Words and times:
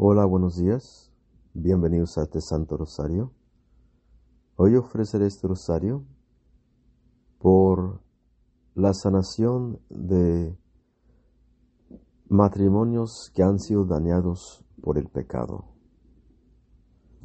Hola, 0.00 0.24
buenos 0.26 0.54
días. 0.54 1.10
Bienvenidos 1.54 2.18
a 2.18 2.22
este 2.22 2.40
Santo 2.40 2.76
Rosario. 2.76 3.32
Hoy 4.54 4.76
ofreceré 4.76 5.26
este 5.26 5.48
rosario 5.48 6.06
por 7.40 8.00
la 8.76 8.94
sanación 8.94 9.80
de 9.90 10.56
matrimonios 12.28 13.32
que 13.34 13.42
han 13.42 13.58
sido 13.58 13.86
dañados 13.86 14.64
por 14.80 14.98
el 14.98 15.08
pecado. 15.08 15.64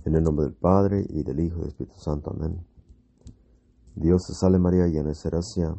En 0.03 0.15
el 0.15 0.23
nombre 0.23 0.47
del 0.47 0.55
Padre 0.55 1.05
y 1.07 1.21
del 1.21 1.41
Hijo 1.41 1.57
y 1.57 1.59
del 1.59 1.69
Espíritu 1.69 1.99
Santo. 1.99 2.31
Amén. 2.31 2.65
Dios 3.93 4.23
te 4.25 4.33
salve 4.33 4.57
María, 4.57 4.87
llena 4.87 5.11
de 5.11 5.29
gracia. 5.29 5.75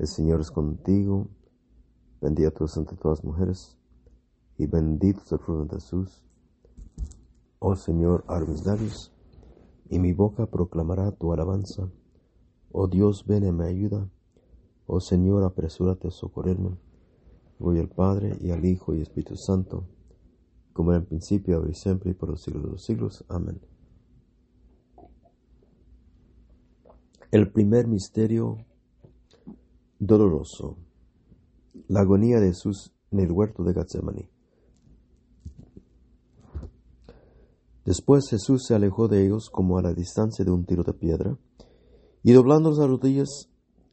El 0.00 0.08
Señor 0.08 0.40
es 0.40 0.50
contigo. 0.50 1.28
Bendita 2.20 2.50
tú 2.50 2.66
entre 2.76 2.96
todas 2.96 3.18
las 3.18 3.24
mujeres 3.24 3.78
y 4.58 4.66
bendito 4.66 5.20
el 5.30 5.38
fruto 5.38 5.64
de 5.64 5.80
Jesús. 5.80 6.24
Oh 7.58 7.76
Señor, 7.76 8.24
abre 8.26 8.52
y 9.88 9.98
mi 9.98 10.12
boca 10.12 10.46
proclamará 10.46 11.12
tu 11.12 11.32
alabanza. 11.32 11.90
Oh 12.72 12.88
Dios, 12.88 13.24
ven 13.26 13.44
y 13.44 13.52
me 13.52 13.66
ayuda. 13.66 14.08
Oh 14.86 15.00
Señor, 15.00 15.44
apresúrate 15.44 16.08
a 16.08 16.10
socorrerme. 16.10 16.78
Voy 17.58 17.78
al 17.78 17.88
Padre, 17.88 18.36
y 18.40 18.50
al 18.50 18.64
Hijo, 18.64 18.94
y 18.94 19.02
Espíritu 19.02 19.36
Santo, 19.36 19.86
como 20.72 20.92
en 20.92 21.02
el 21.02 21.06
principio, 21.06 21.56
ahora 21.56 21.70
y 21.70 21.74
siempre, 21.74 22.10
y 22.10 22.14
por 22.14 22.30
los 22.30 22.42
siglos 22.42 22.64
de 22.64 22.70
los 22.70 22.82
siglos. 22.82 23.24
Amén. 23.28 23.60
El 27.30 27.52
primer 27.52 27.86
misterio 27.86 28.64
doloroso. 29.98 30.76
La 31.88 32.00
agonía 32.00 32.40
de 32.40 32.48
Jesús 32.48 32.92
en 33.10 33.20
el 33.20 33.30
huerto 33.30 33.62
de 33.62 33.74
Getsemaní. 33.74 34.31
Después 37.84 38.28
Jesús 38.28 38.64
se 38.66 38.74
alejó 38.74 39.08
de 39.08 39.24
ellos 39.24 39.50
como 39.50 39.78
a 39.78 39.82
la 39.82 39.92
distancia 39.92 40.44
de 40.44 40.50
un 40.50 40.64
tiro 40.64 40.84
de 40.84 40.92
piedra, 40.92 41.36
y 42.22 42.32
doblando 42.32 42.70
las 42.70 42.88
rodillas, 42.88 43.48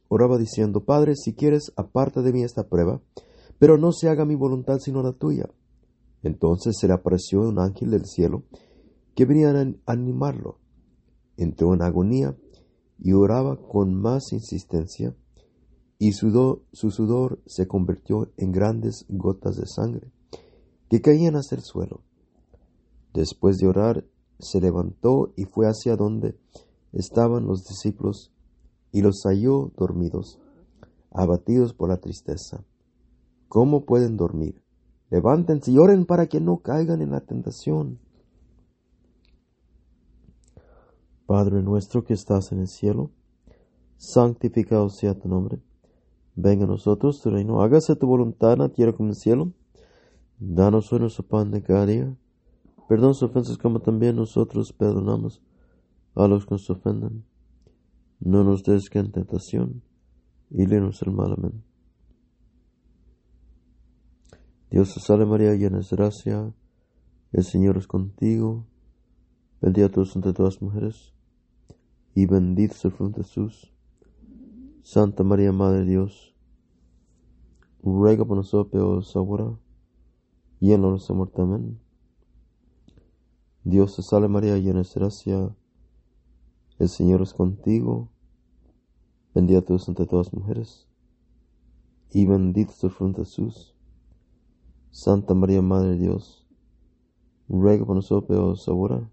oraba 0.08 0.38
diciendo, 0.38 0.84
Padre, 0.84 1.14
si 1.16 1.34
quieres, 1.34 1.72
aparta 1.76 2.22
de 2.22 2.32
mí 2.32 2.42
esta 2.42 2.68
prueba, 2.68 3.00
pero 3.58 3.78
no 3.78 3.92
se 3.92 4.08
haga 4.08 4.24
mi 4.24 4.36
voluntad 4.36 4.78
sino 4.78 5.02
la 5.02 5.12
tuya. 5.12 5.50
Entonces 6.22 6.76
se 6.78 6.86
le 6.86 6.94
apareció 6.94 7.40
un 7.40 7.58
ángel 7.58 7.90
del 7.90 8.06
cielo 8.06 8.44
que 9.14 9.24
venía 9.24 9.50
a 9.50 9.92
animarlo. 9.92 10.58
Entró 11.36 11.74
en 11.74 11.82
agonía 11.82 12.36
y 12.98 13.12
oraba 13.12 13.56
con 13.56 13.94
más 13.94 14.32
insistencia, 14.32 15.16
y 15.98 16.12
su 16.12 16.60
sudor 16.72 17.42
se 17.46 17.66
convirtió 17.66 18.32
en 18.36 18.52
grandes 18.52 19.04
gotas 19.08 19.56
de 19.56 19.66
sangre 19.66 20.10
que 20.88 21.00
caían 21.02 21.36
hacia 21.36 21.56
el 21.56 21.62
suelo. 21.62 22.02
Después 23.12 23.58
de 23.58 23.66
orar, 23.66 24.04
se 24.38 24.60
levantó 24.60 25.32
y 25.36 25.44
fue 25.44 25.66
hacia 25.66 25.96
donde 25.96 26.38
estaban 26.92 27.46
los 27.46 27.64
discípulos 27.64 28.32
y 28.92 29.02
los 29.02 29.22
halló 29.24 29.72
dormidos, 29.76 30.38
abatidos 31.10 31.74
por 31.74 31.88
la 31.88 31.98
tristeza. 31.98 32.64
¿Cómo 33.48 33.84
pueden 33.84 34.16
dormir? 34.16 34.62
Levántense 35.10 35.72
y 35.72 35.78
oren 35.78 36.06
para 36.06 36.26
que 36.26 36.40
no 36.40 36.58
caigan 36.58 37.02
en 37.02 37.10
la 37.10 37.20
tentación. 37.20 37.98
Padre 41.26 41.62
nuestro 41.62 42.04
que 42.04 42.14
estás 42.14 42.52
en 42.52 42.60
el 42.60 42.68
cielo, 42.68 43.10
santificado 43.96 44.88
sea 44.88 45.18
tu 45.18 45.28
nombre. 45.28 45.60
Venga 46.36 46.64
a 46.64 46.68
nosotros 46.68 47.20
tu 47.20 47.30
reino, 47.30 47.60
hágase 47.60 47.96
tu 47.96 48.06
voluntad 48.06 48.52
en 48.52 48.60
la 48.60 48.68
tierra 48.68 48.92
como 48.92 49.08
en 49.08 49.10
el 49.10 49.16
cielo. 49.16 49.52
Danos 50.38 50.92
hoy 50.92 51.00
nuestro 51.00 51.26
pan 51.26 51.50
de 51.50 51.62
cada 51.62 51.86
día 51.86 52.16
Perdón 52.90 53.14
sus 53.14 53.30
ofensas 53.30 53.56
como 53.56 53.78
también 53.78 54.16
nosotros 54.16 54.72
perdonamos 54.72 55.40
a 56.16 56.26
los 56.26 56.44
que 56.44 56.56
nos 56.56 56.68
ofenden. 56.70 57.24
No 58.18 58.42
nos 58.42 58.64
des 58.64 58.90
que 58.90 58.98
en 58.98 59.12
tentación 59.12 59.84
y 60.50 60.66
líbranos 60.66 60.98
del 60.98 61.14
mal. 61.14 61.34
Amén. 61.38 61.62
Dios 64.72 64.92
te 64.92 64.98
salve 64.98 65.24
María, 65.24 65.54
llena 65.54 65.78
de 65.78 65.86
gracia, 65.88 66.52
el 67.30 67.44
Señor 67.44 67.76
es 67.76 67.86
contigo, 67.86 68.66
bendita 69.60 69.88
tú 69.88 70.02
entre 70.12 70.32
todas 70.32 70.54
las 70.54 70.62
mujeres, 70.62 71.14
y 72.16 72.26
bendito 72.26 72.74
es 72.74 72.84
el 72.84 72.90
fruto 72.90 73.18
de 73.18 73.22
Jesús. 73.22 73.72
Santa 74.82 75.22
María, 75.22 75.52
Madre 75.52 75.84
de 75.84 75.90
Dios, 75.92 76.34
ruega 77.84 78.24
por 78.24 78.36
nosotros 78.36 79.14
ahora 79.14 79.56
y 80.58 80.72
en 80.72 80.82
la 80.82 80.88
hora 80.88 80.98
de 81.08 81.14
muerte. 81.14 81.40
Amén. 81.40 81.89
Dios 83.62 83.94
te 83.94 84.02
salve 84.02 84.28
María, 84.28 84.56
llena 84.56 84.80
de 84.80 84.88
gracia, 84.94 85.54
el 86.78 86.88
Señor 86.88 87.20
es 87.20 87.34
contigo, 87.34 88.08
bendita 89.34 89.60
tú 89.60 89.74
entre 89.86 90.06
todas 90.06 90.28
las 90.28 90.34
mujeres, 90.34 90.88
y 92.10 92.24
bendito 92.24 92.72
es 92.72 92.82
el 92.84 92.90
fruto 92.90 93.20
de 93.20 93.26
Jesús. 93.26 93.74
Santa 94.90 95.34
María, 95.34 95.60
Madre 95.60 95.90
de 95.90 95.98
Dios, 95.98 96.48
ruega 97.50 97.84
por 97.84 97.96
nosotros 97.96 98.66
ahora 98.66 99.10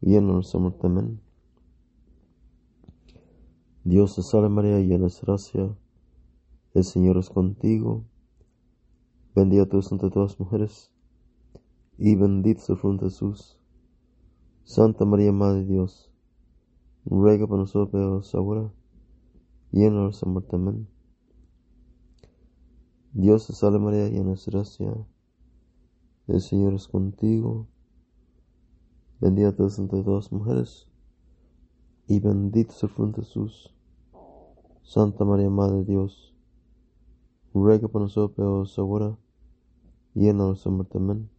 y 0.00 0.14
en 0.14 0.28
nuestra 0.28 0.60
muerte. 0.60 0.86
Amén. 0.86 1.20
Dios 3.82 4.14
te 4.14 4.22
salve 4.22 4.48
María, 4.48 4.78
llena 4.78 5.08
de 5.08 5.14
gracia, 5.20 5.76
el 6.74 6.84
Señor 6.84 7.18
es 7.18 7.28
contigo, 7.28 8.04
bendita 9.34 9.66
tú 9.66 9.80
entre 9.90 10.10
todas 10.10 10.30
las 10.30 10.40
mujeres, 10.40 10.92
y 11.98 12.14
bendito 12.14 12.60
es 12.60 12.70
el 12.70 12.76
fruto 12.76 13.04
de 13.04 13.10
Jesús. 13.10 13.58
Santa 14.62 15.04
María, 15.04 15.32
Madre 15.32 15.60
de 15.60 15.66
Dios, 15.66 16.12
ruega 17.04 17.46
por 17.46 17.58
nosotros 17.58 18.34
ahora 18.34 18.72
y 19.72 19.84
en 19.84 19.94
nuestra 19.94 20.28
muerte. 20.28 20.54
Amén. 20.54 20.88
Dios 23.12 23.46
te 23.46 23.52
salve 23.52 23.80
María, 23.80 24.08
llena 24.08 24.34
de 24.34 24.40
gracia, 24.46 24.94
el 26.28 26.40
Señor 26.40 26.74
es 26.74 26.86
contigo, 26.86 27.66
bendita 29.18 29.56
tú 29.56 29.66
entre 29.78 30.04
todas 30.04 30.30
mujeres, 30.30 30.86
y 32.06 32.20
bendito 32.20 32.70
es 32.70 32.82
el 32.82 32.90
fruto 32.90 33.20
de 33.20 33.26
Jesús. 33.26 33.74
Santa 34.82 35.24
María, 35.24 35.50
Madre 35.50 35.78
de 35.78 35.84
Dios, 35.84 36.34
ruega 37.52 37.88
por 37.88 38.02
nosotros 38.02 38.78
ahora 38.78 39.16
y 40.14 40.28
en 40.28 40.36
nuestra 40.36 40.70
muerte. 40.70 40.98
Amén. 40.98 41.37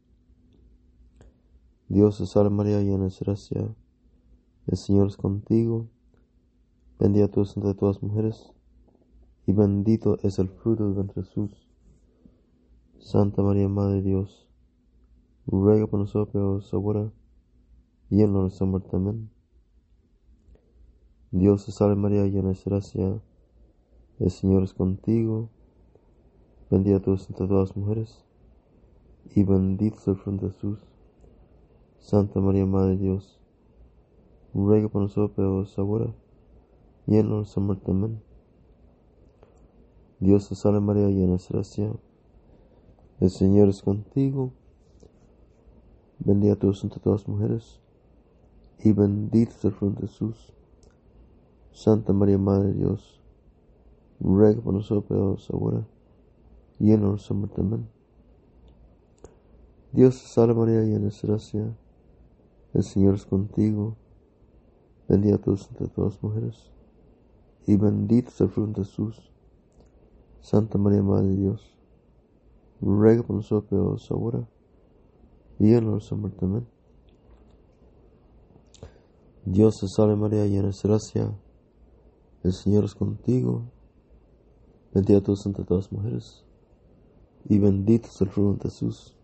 Dios 1.91 2.19
te 2.19 2.27
salve 2.27 2.51
María, 2.51 2.83
llena 2.83 3.05
de 3.05 3.15
gracia, 3.19 3.75
el 4.67 4.77
Señor 4.77 5.07
es 5.07 5.17
contigo, 5.17 5.87
bendita 6.99 7.29
tú 7.29 7.41
entre 7.41 7.73
todas 7.73 7.95
las 7.95 8.03
mujeres, 8.03 8.53
y 9.47 9.53
bendito 9.53 10.19
es 10.21 10.37
el 10.37 10.49
fruto 10.49 10.93
de 10.93 11.03
tu 11.03 11.13
Jesús. 11.13 11.67
Santa 12.99 13.41
María, 13.41 13.67
Madre 13.67 13.95
de 13.95 14.01
Dios, 14.03 14.47
ruega 15.47 15.87
por 15.87 16.01
nosotros 16.01 16.71
ahora 16.75 17.11
y 18.11 18.21
en 18.21 18.33
nuestra 18.33 18.67
muerte. 18.67 18.95
Amén. 18.95 19.31
Dios 21.31 21.65
te 21.65 21.71
salve 21.71 21.95
María, 21.95 22.27
llena 22.27 22.49
de 22.49 22.59
gracia, 22.63 23.19
el 24.19 24.29
Señor 24.29 24.61
es 24.61 24.75
contigo, 24.75 25.49
bendita 26.69 26.99
tú 26.99 27.13
entre 27.13 27.47
todas 27.47 27.69
las 27.69 27.75
mujeres, 27.75 28.23
y 29.33 29.41
bendito 29.41 29.97
es 29.97 30.07
el 30.07 30.17
fruto 30.17 30.45
de 30.45 30.53
Jesús. 30.53 30.88
Santa 31.99 32.39
María, 32.39 32.65
Madre 32.65 32.91
de 32.91 33.03
Dios, 33.03 33.39
ruega 34.53 34.87
por 34.89 35.03
nosotros 35.03 35.77
ahora 35.77 36.13
y 37.05 37.17
en 37.17 37.29
nuestra 37.29 37.61
muerte. 37.61 37.91
Amén. 37.91 38.21
Dios 40.19 40.49
te 40.49 40.55
salve 40.55 40.79
María, 40.79 41.07
llena 41.07 41.37
de 41.37 41.43
gracia. 41.49 41.91
El 43.19 43.29
Señor 43.29 43.69
es 43.69 43.81
contigo. 43.81 44.51
Bendita 46.19 46.55
tú 46.55 46.73
entre 46.83 46.99
todas 46.99 47.21
las 47.21 47.27
mujeres, 47.29 47.79
y 48.83 48.91
bendito 48.91 49.51
es 49.51 49.65
el 49.65 49.71
fruto 49.71 50.01
de 50.01 50.07
Jesús. 50.07 50.53
Santa 51.71 52.11
María, 52.11 52.37
Madre 52.37 52.69
de 52.69 52.73
Dios, 52.73 53.21
ruega 54.19 54.61
por 54.61 54.73
nosotros 54.73 55.49
ahora 55.51 55.87
y 56.79 56.91
en 56.91 57.01
nuestra 57.01 57.35
muerte. 57.35 57.61
Amén. 57.61 57.87
Dios 59.91 60.21
te 60.21 60.27
salve 60.27 60.53
María, 60.53 60.81
llena 60.81 61.07
de 61.07 61.15
gracia. 61.23 61.75
El 62.73 62.83
Señor 62.83 63.15
es 63.15 63.25
contigo, 63.25 63.95
bendita 65.07 65.37
tú 65.39 65.51
entre 65.51 65.87
todas 65.87 66.13
las 66.13 66.23
mujeres, 66.23 66.71
y 67.65 67.75
bendito 67.77 68.29
es 68.29 68.41
el 68.41 68.49
fruto 68.49 68.81
de 68.81 68.85
Jesús. 68.85 69.31
Santa 70.41 70.77
María, 70.77 71.01
Madre 71.01 71.27
de 71.29 71.35
Dios, 71.35 71.75
ruega 72.81 73.23
por 73.23 73.35
nosotros 73.37 74.09
ahora 74.11 74.47
y 75.59 75.73
en 75.73 75.85
nuestra 75.85 76.15
muerte. 76.15 76.45
Amén. 76.45 76.67
Dios 79.45 79.77
te 79.81 79.87
salve 79.87 80.15
María, 80.15 80.45
llena 80.45 80.69
de 80.69 80.77
gracia, 80.83 81.35
el 82.43 82.53
Señor 82.53 82.85
es 82.85 82.93
contigo, 82.93 83.63
bendita 84.93 85.21
tú 85.21 85.33
entre 85.45 85.65
todas 85.65 85.85
las 85.85 85.91
mujeres, 85.91 86.45
y 87.45 87.57
bendito 87.57 88.07
es 88.07 88.21
el 88.21 88.29
fruto 88.29 88.63
de 88.63 88.69
Jesús. 88.69 89.15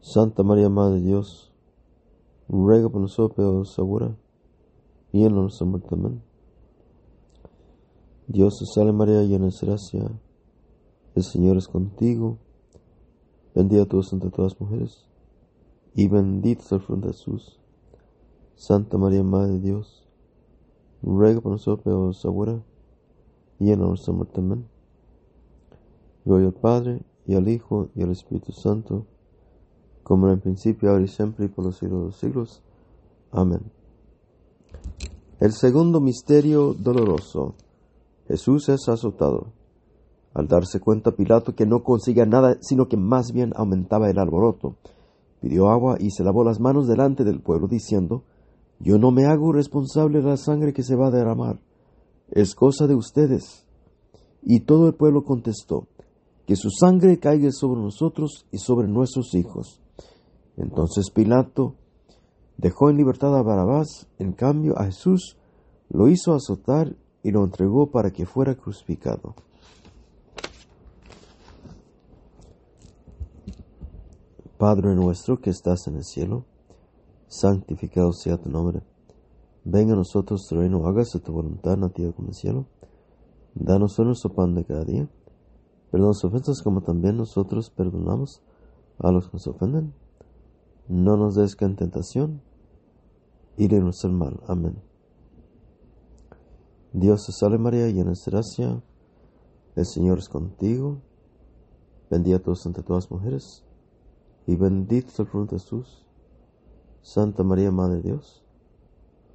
Santa 0.00 0.42
María, 0.42 0.70
Madre 0.70 1.00
de 1.00 1.06
Dios, 1.08 1.49
ruega 2.50 2.88
por 2.88 3.00
nosotros 3.00 3.36
pecadores 3.36 3.78
ahora 3.78 4.16
y 5.12 5.24
en 5.24 5.34
nuestra 5.34 5.66
muerte. 5.66 5.88
Amén. 5.92 6.22
Dios 8.26 8.58
te 8.58 8.66
salve 8.66 8.92
María, 8.92 9.22
llena 9.22 9.46
de 9.46 9.56
gracia, 9.60 10.10
el 11.14 11.22
Señor 11.22 11.56
es 11.56 11.66
contigo, 11.66 12.38
bendita 13.54 13.86
tú 13.86 14.00
entre 14.12 14.30
todas 14.30 14.52
las 14.52 14.60
mujeres, 14.60 15.06
y 15.94 16.06
bendito 16.06 16.62
es 16.62 16.72
el 16.72 16.80
fruto 16.80 17.08
de 17.08 17.12
Jesús. 17.12 17.58
Santa 18.54 18.98
María, 18.98 19.24
Madre 19.24 19.54
de 19.54 19.60
Dios, 19.60 20.06
ruega 21.02 21.40
por 21.40 21.52
nosotros 21.52 21.82
pecadores 21.82 22.24
ahora 22.24 22.62
y 23.58 23.72
en 23.72 23.80
nuestra 23.80 24.12
muerte. 24.12 24.40
Amén. 24.40 24.68
Gloria 26.24 26.48
al 26.48 26.54
Padre, 26.54 27.02
y 27.26 27.34
al 27.34 27.48
Hijo, 27.48 27.88
y 27.94 28.02
al 28.02 28.10
Espíritu 28.10 28.52
Santo, 28.52 29.06
como 30.10 30.26
en 30.26 30.32
el 30.32 30.40
principio, 30.40 30.90
ahora 30.90 31.04
y 31.04 31.06
siempre, 31.06 31.44
y 31.44 31.48
por 31.48 31.64
los 31.64 31.78
siglos 31.78 32.00
de 32.00 32.06
los 32.06 32.16
siglos. 32.16 32.62
Amén. 33.30 33.60
El 35.38 35.52
segundo 35.52 36.00
misterio 36.00 36.74
doloroso. 36.74 37.54
Jesús 38.26 38.68
es 38.70 38.88
azotado. 38.88 39.52
Al 40.34 40.48
darse 40.48 40.80
cuenta 40.80 41.12
Pilato 41.12 41.54
que 41.54 41.64
no 41.64 41.84
conseguía 41.84 42.26
nada, 42.26 42.56
sino 42.60 42.88
que 42.88 42.96
más 42.96 43.30
bien 43.32 43.52
aumentaba 43.54 44.10
el 44.10 44.18
alboroto, 44.18 44.74
pidió 45.40 45.68
agua 45.68 45.96
y 46.00 46.10
se 46.10 46.24
lavó 46.24 46.42
las 46.42 46.58
manos 46.58 46.88
delante 46.88 47.22
del 47.22 47.40
pueblo, 47.40 47.68
diciendo, 47.68 48.24
Yo 48.80 48.98
no 48.98 49.12
me 49.12 49.26
hago 49.26 49.52
responsable 49.52 50.18
de 50.18 50.28
la 50.28 50.36
sangre 50.36 50.72
que 50.72 50.82
se 50.82 50.96
va 50.96 51.06
a 51.06 51.12
derramar, 51.12 51.60
es 52.32 52.56
cosa 52.56 52.88
de 52.88 52.96
ustedes. 52.96 53.64
Y 54.42 54.62
todo 54.62 54.88
el 54.88 54.94
pueblo 54.94 55.22
contestó, 55.22 55.86
Que 56.48 56.56
su 56.56 56.68
sangre 56.68 57.20
caiga 57.20 57.52
sobre 57.52 57.80
nosotros 57.80 58.48
y 58.50 58.58
sobre 58.58 58.88
nuestros 58.88 59.36
hijos. 59.36 59.80
Entonces 60.60 61.10
Pilato 61.10 61.74
dejó 62.58 62.90
en 62.90 62.98
libertad 62.98 63.34
a 63.36 63.42
Barabás, 63.42 64.08
en 64.18 64.32
cambio 64.32 64.78
a 64.78 64.84
Jesús 64.84 65.38
lo 65.88 66.08
hizo 66.08 66.34
azotar 66.34 66.94
y 67.22 67.30
lo 67.30 67.44
entregó 67.44 67.90
para 67.90 68.10
que 68.10 68.26
fuera 68.26 68.54
crucificado. 68.54 69.34
Padre 74.58 74.94
nuestro 74.94 75.40
que 75.40 75.48
estás 75.48 75.86
en 75.86 75.96
el 75.96 76.04
cielo, 76.04 76.44
santificado 77.26 78.12
sea 78.12 78.36
tu 78.36 78.50
nombre. 78.50 78.82
Venga 79.64 79.94
a 79.94 79.96
nosotros 79.96 80.46
tu 80.46 80.56
reino, 80.56 80.86
hágase 80.86 81.20
tu 81.20 81.32
voluntad 81.32 81.74
en 81.74 81.88
como 81.88 82.26
en 82.26 82.28
el 82.28 82.34
cielo. 82.34 82.66
Danos 83.54 83.98
hoy 83.98 84.04
nuestro 84.04 84.34
pan 84.34 84.54
de 84.54 84.64
cada 84.66 84.84
día. 84.84 85.08
Perdona 85.90 86.10
las 86.10 86.24
ofensas 86.24 86.62
como 86.62 86.82
también 86.82 87.16
nosotros 87.16 87.70
perdonamos 87.70 88.42
a 88.98 89.10
los 89.10 89.28
que 89.28 89.32
nos 89.32 89.46
ofenden 89.46 89.94
no 90.90 91.16
nos 91.16 91.36
des 91.36 91.56
en 91.60 91.76
tentación, 91.76 92.42
y 93.56 93.68
líbranos 93.68 94.02
del 94.02 94.12
mal. 94.12 94.40
Amén. 94.48 94.82
Dios 96.92 97.26
te 97.26 97.32
salve 97.32 97.58
María, 97.58 97.86
llena 97.88 98.10
de 98.10 98.18
gracia, 98.26 98.82
el 99.76 99.86
Señor 99.86 100.18
es 100.18 100.28
contigo, 100.28 101.00
bendita 102.10 102.40
tú 102.40 102.54
entre 102.64 102.82
todas 102.82 103.04
las 103.04 103.12
mujeres, 103.12 103.64
y 104.48 104.56
bendito 104.56 105.08
es 105.08 105.20
el 105.20 105.26
fruto 105.26 105.54
de 105.54 105.60
Jesús. 105.60 106.04
Santa 107.02 107.44
María, 107.44 107.70
Madre 107.70 107.96
de 107.98 108.02
Dios, 108.02 108.42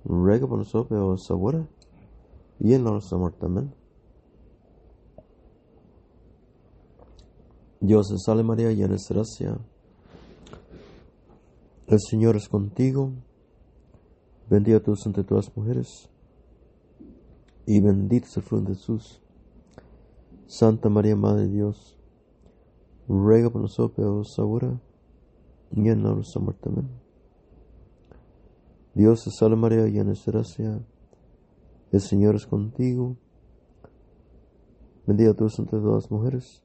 ruega 0.04 0.48
por 0.48 0.58
nosotros, 0.58 1.31
ahora 1.31 1.66
y 2.60 2.74
en 2.74 2.84
nuestra 2.84 3.18
muerte. 3.18 3.46
Amén. 3.46 3.74
Dios 7.80 8.10
te 8.10 8.18
salve 8.18 8.44
María, 8.44 8.74
llena 8.74 8.96
de 8.96 9.01
gracia, 9.10 9.58
el 11.88 12.00
Señor 12.00 12.36
es 12.36 12.50
contigo, 12.50 13.12
bendita 14.50 14.80
tú 14.80 14.96
entre 15.06 15.24
todas 15.24 15.48
las 15.48 15.58
mujeres, 15.58 16.10
y 17.68 17.80
bendito 17.80 18.26
es 18.26 18.38
el 18.38 18.44
fruto 18.44 18.70
de 18.70 18.76
Jesús. 18.76 19.22
Santa 20.48 20.90
María, 20.90 21.16
Madre 21.16 21.44
de 21.44 21.54
Dios, 21.54 21.98
ruega 23.08 23.50
por 23.50 23.62
nosotros 23.62 24.38
ahora 24.38 24.80
y 25.72 25.90
en 25.90 26.02
nuestra 26.02 26.42
muerte. 26.42 26.70
Amén. 26.70 26.90
Dios 28.94 29.24
te 29.24 29.32
salve 29.32 29.56
María, 29.56 29.86
llena 29.88 30.14
de 30.14 30.20
gracia, 30.26 30.82
el 31.92 32.02
Señor 32.02 32.36
es 32.36 32.48
contigo, 32.48 33.18
bendita 35.06 35.34
tú 35.34 35.48
entre 35.58 35.80
todas 35.80 36.04
las 36.04 36.12
mujeres, 36.12 36.64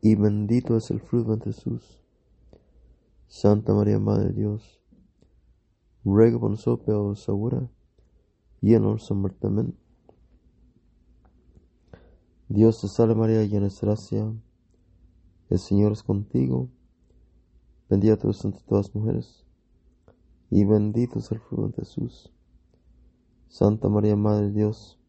y 0.00 0.14
bendito 0.14 0.76
es 0.76 0.90
el 0.90 1.00
fruto 1.00 1.36
de 1.36 1.44
Jesús. 1.44 2.01
Santa 3.34 3.72
María, 3.72 3.98
Madre 3.98 4.26
de 4.26 4.34
Dios, 4.34 4.78
ruega 6.04 6.38
por 6.38 6.50
nosotros 6.50 7.26
ahora 7.30 7.66
y 8.60 8.74
en 8.74 8.82
nuestra 8.82 9.16
muerte. 9.16 9.46
Amén. 9.46 9.74
Dios 12.50 12.82
te 12.82 12.88
salve 12.88 13.14
María, 13.14 13.42
llena 13.44 13.68
de 13.68 13.74
gracia, 13.80 14.30
el 15.48 15.58
Señor 15.58 15.92
es 15.92 16.02
contigo, 16.02 16.68
bendita 17.88 18.18
tú 18.18 18.28
entre 18.44 18.60
todas 18.64 18.88
las 18.88 18.94
mujeres, 18.94 19.46
y 20.50 20.66
bendito 20.66 21.18
es 21.18 21.32
el 21.32 21.40
fruto 21.40 21.68
de 21.68 21.72
Jesús. 21.72 22.30
Santa 23.48 23.88
María, 23.88 24.14
Madre 24.14 24.48
de 24.48 24.52
Dios, 24.52 25.00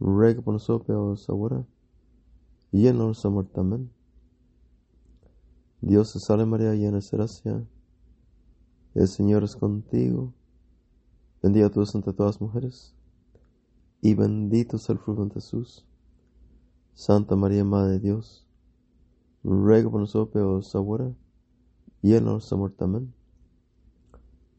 ruega 0.00 0.42
por 0.42 0.54
nosotros 0.54 1.30
ahora 1.30 1.64
y 2.72 2.88
en 2.88 2.98
nuestra 2.98 3.30
muerte. 3.30 3.60
Amén. 3.60 3.95
Dios 5.86 6.12
te 6.12 6.18
salve 6.18 6.44
María, 6.46 6.74
llena 6.74 6.98
de 6.98 7.08
gracia. 7.12 7.64
El 8.96 9.06
Señor 9.06 9.44
es 9.44 9.54
contigo. 9.54 10.34
Bendita 11.40 11.70
tú 11.70 11.82
entre 11.82 12.12
todas 12.12 12.34
las 12.34 12.40
mujeres. 12.40 12.92
Y 14.00 14.14
bendito 14.14 14.78
es 14.78 14.90
el 14.90 14.98
fruto 14.98 15.24
de 15.26 15.34
Jesús. 15.34 15.86
Santa 16.92 17.36
María, 17.36 17.64
Madre 17.64 17.92
de 17.92 18.00
Dios. 18.00 18.48
Ruega 19.44 19.88
por 19.88 20.00
nosotros 20.00 20.74
ahora 20.74 21.14
y 22.02 22.14
en 22.14 22.24
nuestra 22.24 22.56
muerte. 22.56 22.84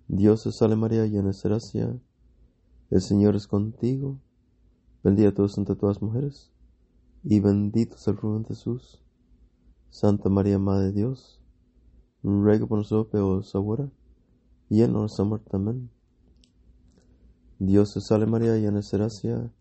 Dios 0.07 0.43
te 0.43 0.53
salve 0.53 0.77
María, 0.77 1.05
llena 1.07 1.31
de 1.31 1.39
gracia. 1.43 1.99
El 2.89 3.01
Señor 3.01 3.35
es 3.35 3.47
contigo. 3.47 4.17
Bendita 5.03 5.33
tú 5.33 5.43
entre 5.57 5.75
todas 5.75 5.97
las 5.97 6.01
mujeres. 6.01 6.53
Y 7.21 7.41
bendito 7.41 7.97
es 7.97 8.07
el 8.07 8.15
fruto 8.15 8.39
de 8.39 8.45
Jesús. 8.45 9.03
Santa 9.89 10.29
María, 10.29 10.59
Madre 10.59 10.87
de 10.87 10.93
Dios, 10.93 11.41
ruega 12.23 12.67
por 12.67 12.79
nosotros 12.79 13.07
pecadores 13.07 13.55
ahora 13.55 13.89
y 14.69 14.81
en 14.81 14.93
nuestra 14.93 15.25
muerte. 15.25 15.49
Amén. 15.53 15.89
Dios 17.59 17.93
te 17.93 18.01
salve 18.01 18.27
María, 18.27 18.55
llena 18.57 18.81
de 18.81 18.87
gracia, 18.91 19.51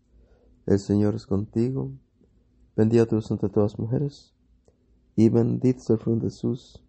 el 0.67 0.79
Señor 0.79 1.15
es 1.15 1.25
contigo, 1.25 1.91
bendita 2.75 3.05
tú 3.05 3.15
entre 3.29 3.49
todas 3.49 3.71
las 3.71 3.79
mujeres, 3.79 4.35
y 5.15 5.29
bendito 5.29 5.79
es 5.79 5.89
el 5.89 5.97
fruto 5.97 6.25
de 6.25 6.29
Jesús. 6.29 6.83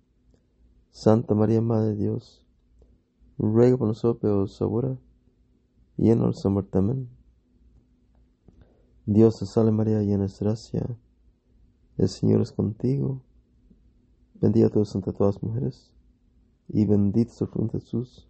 Santa 0.91 1.35
María, 1.35 1.63
Madre 1.63 1.91
de 1.91 1.97
Dios, 1.97 2.45
ruega 3.39 3.79
por 3.79 3.89
nosotros 3.89 4.21
pecadores 4.21 4.61
ahora 4.61 4.99
y 5.97 6.11
en 6.11 6.19
nuestra 6.19 6.51
muerte. 6.51 6.77
Amén. 6.77 7.09
Dios 9.07 9.39
te 9.39 9.47
salve 9.47 9.73
María, 9.73 10.03
llena 10.03 10.27
de 10.27 10.33
gracia, 10.39 10.87
el 11.97 12.09
Señor 12.09 12.43
es 12.43 12.53
contigo, 12.53 13.23
Bendita 14.41 14.69
tú 14.71 14.85
entre 14.95 15.13
todas 15.13 15.43
mujeres, 15.43 15.93
y 16.69 16.85
bendito 16.85 17.33
es 17.33 17.41
el 17.41 17.49
fruto 17.49 17.79
de 17.79 17.81
Jesús. 17.81 18.29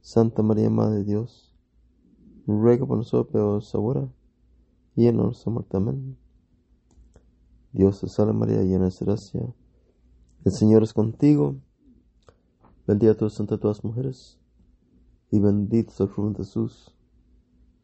Santa 0.00 0.42
María, 0.42 0.68
Madre 0.70 0.98
de 0.98 1.04
Dios, 1.04 1.54
ruega 2.46 2.86
por 2.86 2.98
nosotros 2.98 3.28
pecadores 3.28 3.74
ahora 3.74 4.08
y 4.96 5.06
en 5.06 5.16
nuestra 5.16 5.52
muerte. 5.52 5.76
Amén. 5.76 6.16
Dios 7.72 8.00
te 8.00 8.08
salve 8.08 8.32
María, 8.32 8.62
llena 8.62 8.88
de 8.88 8.96
gracia. 9.00 9.54
El 10.44 10.52
Señor 10.52 10.82
es 10.82 10.92
contigo. 10.92 11.56
Bendita 12.86 13.16
tú 13.16 13.28
entre 13.38 13.58
todas 13.58 13.84
mujeres, 13.84 14.38
y 15.30 15.40
bendito 15.40 15.90
es 15.92 16.00
el 16.00 16.08
fruto 16.08 16.38
de 16.38 16.44
Jesús. 16.44 16.96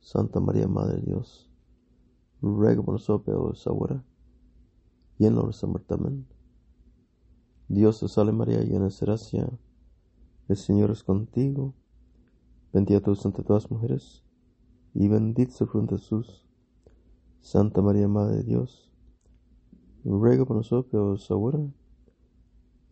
Santa 0.01 0.41
María, 0.41 0.67
Madre 0.67 0.97
de 0.97 1.07
Dios, 1.07 1.51
ruega 2.41 2.83
por 2.83 2.95
nosotros 2.95 3.27
pecadores 3.27 3.67
ahora 3.67 4.05
y 5.19 5.27
en 5.27 5.35
nuestra 5.35 5.69
muerte. 5.69 5.95
Amén. 5.95 6.27
Dios 7.73 8.01
te 8.01 8.09
salve 8.09 8.33
María, 8.33 8.61
llena 8.61 8.91
de 8.91 8.95
gracia, 9.01 9.49
el 10.47 10.57
Señor 10.59 10.91
es 10.91 11.03
contigo, 11.03 11.73
bendita 12.71 13.01
tú 13.01 13.19
entre 13.25 13.43
todas 13.43 13.63
las 13.63 13.71
mujeres, 13.71 14.23
y 14.93 15.09
bendito 15.09 15.55
el 15.59 15.71
fruto 15.71 15.95
de 15.95 15.99
Jesús. 16.03 16.47
Santa 17.41 17.81
María, 17.81 18.09
Madre 18.09 18.37
de 18.37 18.43
Dios, 18.43 18.93
ruega 20.05 20.45
por 20.45 20.59
nosotros 20.59 21.31
ahora 21.31 21.61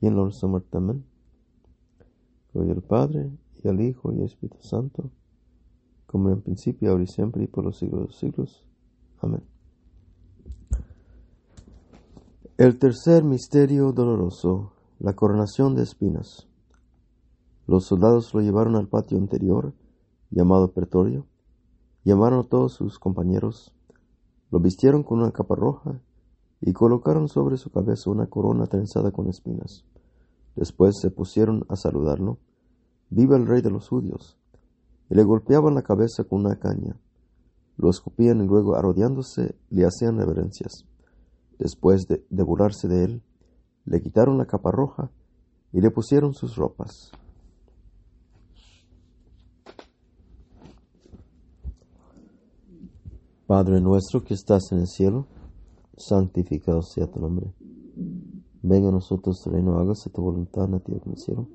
y 0.00 0.06
en 0.06 0.16
la 0.16 0.22
nuestra 0.22 0.48
muerte. 0.48 0.78
Amén. 0.78 1.04
Gloria 2.54 2.72
al 2.72 2.82
Padre, 2.82 3.30
y 3.62 3.68
al 3.68 3.82
Hijo, 3.82 4.14
y 4.14 4.20
al 4.20 4.24
Espíritu 4.24 4.62
Santo, 4.62 5.10
como 6.06 6.30
en 6.30 6.40
principio, 6.40 6.90
ahora 6.90 7.04
y 7.04 7.06
siempre, 7.06 7.44
y 7.44 7.48
por 7.48 7.64
los 7.64 7.76
siglos 7.76 8.00
de 8.00 8.06
los 8.06 8.16
siglos. 8.16 8.64
Amén. 9.20 9.42
El 12.60 12.78
tercer 12.78 13.24
misterio 13.24 13.90
doloroso, 13.90 14.74
La 14.98 15.14
coronación 15.14 15.74
de 15.74 15.82
espinas. 15.82 16.46
Los 17.66 17.86
soldados 17.86 18.34
lo 18.34 18.42
llevaron 18.42 18.76
al 18.76 18.86
patio 18.86 19.16
interior, 19.16 19.72
llamado 20.28 20.70
Pretorio, 20.70 21.24
llamaron 22.04 22.40
a 22.40 22.48
todos 22.50 22.74
sus 22.74 22.98
compañeros, 22.98 23.72
lo 24.50 24.60
vistieron 24.60 25.04
con 25.04 25.20
una 25.20 25.32
capa 25.32 25.54
roja 25.54 26.02
y 26.60 26.74
colocaron 26.74 27.28
sobre 27.28 27.56
su 27.56 27.70
cabeza 27.70 28.10
una 28.10 28.26
corona 28.26 28.66
trenzada 28.66 29.10
con 29.10 29.30
espinas. 29.30 29.86
Después 30.54 31.00
se 31.00 31.10
pusieron 31.10 31.64
a 31.70 31.76
saludarlo, 31.76 32.36
viva 33.08 33.38
el 33.38 33.46
rey 33.46 33.62
de 33.62 33.70
los 33.70 33.88
judíos, 33.88 34.36
y 35.08 35.14
le 35.14 35.24
golpeaban 35.24 35.74
la 35.74 35.82
cabeza 35.82 36.24
con 36.24 36.40
una 36.40 36.56
caña. 36.56 36.94
Lo 37.78 37.88
escupían 37.88 38.42
y 38.42 38.46
luego, 38.46 38.76
arrodillándose, 38.76 39.56
le 39.70 39.86
hacían 39.86 40.18
reverencias. 40.18 40.89
Después 41.60 42.08
de, 42.08 42.24
de 42.30 42.42
burlarse 42.42 42.88
de 42.88 43.04
él, 43.04 43.22
le 43.84 44.00
quitaron 44.00 44.38
la 44.38 44.46
capa 44.46 44.70
roja 44.72 45.10
y 45.74 45.82
le 45.82 45.90
pusieron 45.90 46.32
sus 46.32 46.56
ropas. 46.56 47.12
Padre 53.46 53.80
nuestro 53.82 54.24
que 54.24 54.32
estás 54.32 54.72
en 54.72 54.78
el 54.78 54.86
cielo, 54.86 55.26
santificado 55.98 56.80
sea 56.80 57.10
tu 57.10 57.20
nombre. 57.20 57.52
Venga 58.62 58.88
a 58.88 58.92
nosotros 58.92 59.42
tu 59.42 59.50
reino, 59.50 59.78
hágase 59.78 60.08
tu 60.08 60.22
voluntad 60.22 60.64
en 60.64 60.72
la 60.72 60.80
tierra 60.80 61.10
el 61.10 61.18
cielo. 61.18 61.46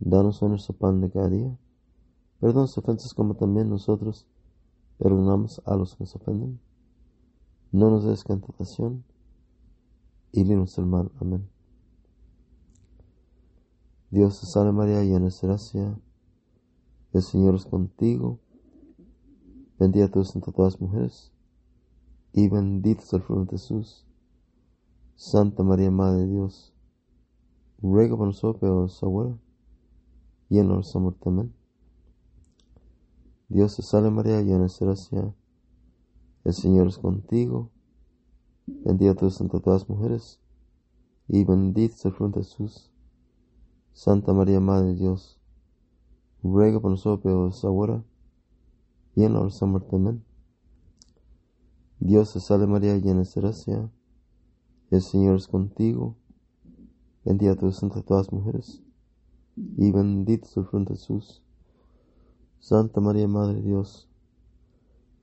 Danos 0.00 0.42
hoy 0.42 0.48
nuestro 0.48 0.74
pan 0.74 1.00
de 1.00 1.10
cada 1.10 1.28
día. 1.28 1.56
Perdona 2.40 2.62
nuestras 2.62 2.84
ofensas 2.84 3.14
como 3.14 3.34
también 3.34 3.68
nosotros 3.68 4.26
perdonamos 4.98 5.62
a 5.64 5.76
los 5.76 5.94
que 5.94 6.02
nos 6.02 6.16
ofenden. 6.16 6.58
No 7.72 7.90
nos 7.90 8.04
des 8.04 8.24
tentación 8.24 9.04
y 10.32 10.44
líbranos 10.44 10.76
del 10.76 10.86
mal. 10.86 11.10
Amén. 11.20 11.48
Dios 14.10 14.40
te 14.40 14.46
salve 14.46 14.72
María, 14.72 15.02
llena 15.02 15.26
de 15.26 15.34
gracia. 15.42 15.98
El 17.12 17.22
Señor 17.22 17.56
es 17.56 17.66
contigo. 17.66 18.38
Bendita 19.78 20.10
tú 20.10 20.20
entre 20.20 20.52
todas 20.52 20.74
las 20.74 20.80
mujeres, 20.80 21.32
y 22.32 22.48
bendito 22.48 23.02
es 23.02 23.12
el 23.12 23.22
fruto 23.22 23.44
de 23.44 23.50
Jesús. 23.50 24.06
Santa 25.16 25.62
María, 25.62 25.90
Madre 25.90 26.20
de 26.20 26.28
Dios, 26.28 26.74
ruega 27.82 28.16
por 28.16 28.26
nosotros 28.26 29.02
ahora 29.02 29.36
y 30.48 30.56
la 30.56 30.64
nuestra 30.64 31.00
muerte. 31.00 31.28
Amén. 31.28 31.54
Dios 33.48 33.76
te 33.76 33.82
salve 33.82 34.10
María, 34.10 34.40
llena 34.40 34.66
de 34.66 34.74
gracia. 34.80 35.34
El 36.46 36.54
Señor 36.54 36.86
es 36.86 36.98
contigo. 36.98 37.72
Bendita 38.66 39.16
tú 39.16 39.26
entre 39.26 39.58
todas 39.58 39.80
las 39.80 39.88
mujeres, 39.88 40.38
y 41.26 41.42
bendito 41.42 41.96
es 41.96 42.04
el 42.04 42.12
fruto 42.12 42.38
de 42.38 42.44
Jesús. 42.44 42.92
Santa 43.92 44.32
María, 44.32 44.60
Madre 44.60 44.90
de 44.90 44.94
Dios, 44.94 45.40
ruega 46.44 46.78
por 46.78 46.92
nosotros 46.92 47.22
pecadores 47.22 47.64
ahora 47.64 48.04
y 49.16 49.24
en 49.24 49.32
la 49.32 49.40
hora 49.40 49.66
muerte. 49.66 49.96
Amén. 49.96 50.24
Dios 51.98 52.32
te 52.32 52.38
salve 52.38 52.68
María, 52.68 52.96
llena 52.96 53.24
de 53.24 53.40
gracia. 53.40 53.90
El 54.92 55.02
Señor 55.02 55.38
es 55.38 55.48
contigo. 55.48 56.14
Bendita 57.24 57.56
tú 57.56 57.66
entre 57.82 58.02
todas 58.02 58.26
las 58.26 58.32
mujeres. 58.32 58.84
Y 59.56 59.90
bendito 59.90 60.46
es 60.46 60.56
el 60.56 60.64
fruto 60.64 60.92
de 60.92 60.96
Jesús. 60.96 61.42
Santa 62.60 63.00
María, 63.00 63.26
Madre 63.26 63.56
de 63.56 63.62
Dios, 63.62 64.08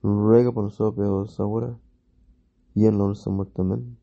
ruega 0.04 0.52
por 0.52 0.64
nosotros 0.64 1.40
ahora 1.40 1.78
y 2.74 2.86
en 2.86 2.98
la 2.98 3.04
hora 3.04 3.18
muerte. 3.28 3.62
Amén. 3.62 3.96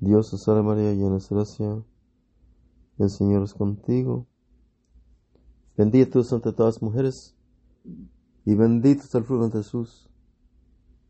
Dios 0.00 0.30
te 0.30 0.36
salve 0.36 0.62
María, 0.62 0.92
llena 0.92 1.16
de 1.16 1.24
gracia. 1.30 1.82
El 2.98 3.10
Señor 3.10 3.42
es 3.42 3.54
contigo. 3.54 4.26
Bendita 5.76 6.10
tú 6.10 6.34
entre 6.34 6.52
todas 6.52 6.74
las 6.74 6.82
mujeres 6.82 7.36
y 8.44 8.54
bendito 8.54 9.02
es 9.04 9.14
el 9.14 9.24
fruto 9.24 9.48
de 9.48 9.62
Jesús. 9.62 10.10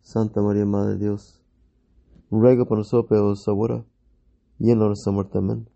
Santa 0.01 0.41
María, 0.41 0.65
Madre 0.65 0.93
de 0.93 0.99
Dios, 0.99 1.43
ruega 2.31 2.65
por 2.67 2.79
nosotros 2.79 3.09
pecadores 3.09 3.49
ahora 3.49 3.85
y 4.59 4.71
en 4.71 4.79
la 4.79 4.87
nuestra 4.87 5.13
muerte. 5.13 5.39
Amén. 5.39 5.69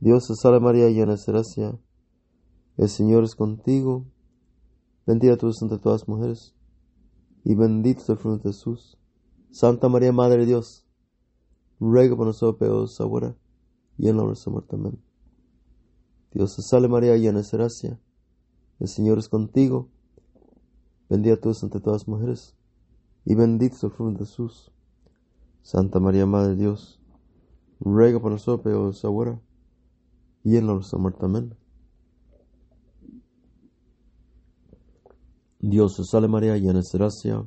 Dios 0.00 0.26
te 0.26 0.34
salve 0.34 0.60
María, 0.60 0.90
llena 0.90 1.14
de 1.14 1.22
gracia. 1.26 1.78
El 2.76 2.88
Señor 2.88 3.22
es 3.22 3.36
contigo. 3.36 4.06
Bendita 5.06 5.36
tú 5.36 5.50
entre 5.60 5.78
todas 5.78 6.02
las 6.02 6.08
mujeres 6.08 6.54
y 7.44 7.54
bendito 7.54 8.00
es 8.00 8.08
el 8.08 8.16
fruto 8.16 8.48
de 8.48 8.52
Jesús. 8.54 8.98
Santa 9.50 9.88
María, 9.88 10.12
Madre 10.12 10.40
de 10.40 10.46
Dios, 10.46 10.86
ruega 11.78 12.16
por 12.16 12.26
nosotros 12.26 12.58
pecadores 12.58 13.00
ahora 13.00 13.36
y 13.98 14.08
en 14.08 14.16
la 14.16 14.24
nuestra 14.24 14.50
muerte. 14.50 14.76
Amén. 14.76 14.98
Dios 16.32 16.56
te 16.56 16.62
salve 16.62 16.88
María, 16.88 17.16
llena 17.16 17.42
de 17.42 17.48
gracia. 17.52 18.00
El 18.80 18.88
Señor 18.88 19.18
es 19.18 19.28
contigo. 19.28 19.90
Bendita 21.08 21.36
tú 21.36 21.50
entre 21.50 21.80
todas 21.80 22.02
las 22.02 22.08
mujeres, 22.08 22.56
y 23.24 23.34
bendito 23.34 23.76
es 23.76 23.84
el 23.84 23.90
fruto 23.90 24.12
de 24.12 24.24
Jesús. 24.24 24.72
Santa 25.62 26.00
María, 26.00 26.26
Madre 26.26 26.50
de 26.50 26.56
Dios, 26.56 27.00
ruega 27.78 28.18
por 28.20 28.32
nosotros 28.32 28.64
pecadores 28.64 29.04
ahora 29.04 29.40
y 30.42 30.56
en 30.56 30.66
la 30.66 30.74
nuestra 30.74 30.98
muerte. 30.98 31.24
Amén. 31.24 31.54
Dios 35.66 35.96
te 35.96 36.04
salve 36.04 36.28
María, 36.28 36.58
llena 36.58 36.80
de 36.80 36.88
gracia. 36.92 37.42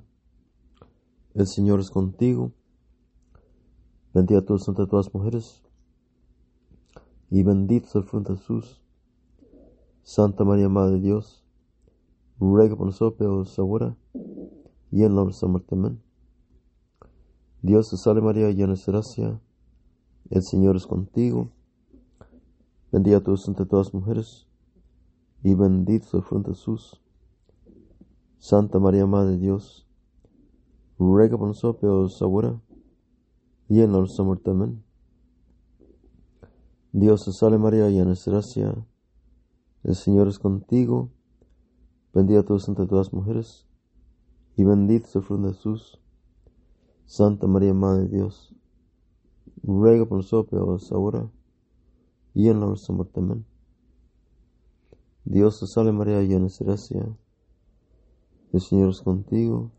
El 1.35 1.45
Señor 1.45 1.81
es 1.81 1.91
contigo. 1.91 2.51
Bendita 4.11 4.41
tú 4.41 4.55
entre 4.55 4.87
todas 4.87 5.05
las 5.05 5.13
mujeres, 5.13 5.61
y 7.29 7.43
bendito 7.43 7.85
es 7.85 7.95
el 7.95 8.03
fruto 8.05 8.33
de 8.33 8.39
Jesús. 8.39 8.81
Santa 10.01 10.43
María, 10.43 10.67
Madre 10.67 10.93
de 10.93 11.01
Dios, 11.01 11.45
ruega 12.39 12.75
por 12.75 12.87
nosotros 12.87 13.19
pecadores 13.19 13.59
ahora 13.59 13.95
y 14.89 15.03
en 15.03 15.15
la 15.15 15.23
nuestra 15.23 15.47
muerte. 15.47 15.75
Amén. 15.75 16.01
Dios 17.61 17.91
te 17.91 17.97
salve 17.97 18.21
María, 18.21 18.49
llena 18.49 18.73
de 18.73 18.81
gracia. 18.83 19.39
El 20.31 20.41
Señor 20.41 20.75
es 20.75 20.87
contigo. 20.87 21.51
Bendita 22.91 23.21
tú 23.21 23.35
entre 23.45 23.67
todas 23.67 23.87
las 23.87 23.93
mujeres 23.93 24.47
y 25.43 25.53
bendito 25.53 26.07
es 26.07 26.13
el 26.15 26.23
fruto 26.23 26.49
de 26.49 26.55
Jesús. 26.55 26.99
Santa 28.39 28.79
María, 28.79 29.05
Madre 29.05 29.31
de 29.31 29.37
Dios, 29.39 29.87
ruega 30.99 31.37
por 31.37 31.47
nosotros 31.47 31.81
pecadores 31.81 32.21
ahora 32.21 32.61
y 33.67 33.81
en 33.81 33.91
la 33.91 33.99
nuestra 33.99 34.23
muerte. 34.23 34.51
Amén. 34.51 34.83
Dios 36.91 37.25
te 37.25 37.31
salve 37.31 37.57
María, 37.57 37.89
llena 37.89 38.13
de 38.13 38.31
gracia. 38.31 38.73
El 39.83 39.95
Señor 39.95 40.27
es 40.27 40.39
contigo. 40.39 41.11
Bendita 42.13 42.43
tú 42.43 42.55
entre 42.67 42.87
todas 42.87 43.07
las 43.07 43.13
mujeres. 43.13 43.67
Y 44.55 44.63
bendito 44.63 45.05
es 45.07 45.15
el 45.15 45.21
fruto 45.23 45.47
de 45.47 45.53
Jesús. 45.53 45.99
Santa 47.05 47.47
María, 47.47 47.73
Madre 47.73 48.03
de 48.03 48.17
Dios. 48.17 48.55
Ruega 49.63 50.05
por 50.05 50.17
nosotros 50.17 50.49
pecadores 50.49 50.91
ahora 50.91 51.29
y 52.33 52.49
en 52.49 52.59
la 52.59 52.67
nuestra 52.67 52.95
muerte. 52.95 53.19
Amén. 53.19 53.45
Dios 55.25 55.59
te 55.59 55.67
salve 55.67 55.91
María, 55.91 56.21
llena 56.21 56.47
de 56.47 56.65
gracia. 56.65 57.17
El 58.57 58.61
Señor 58.61 58.89
es 58.89 59.01
contigo. 59.01 59.69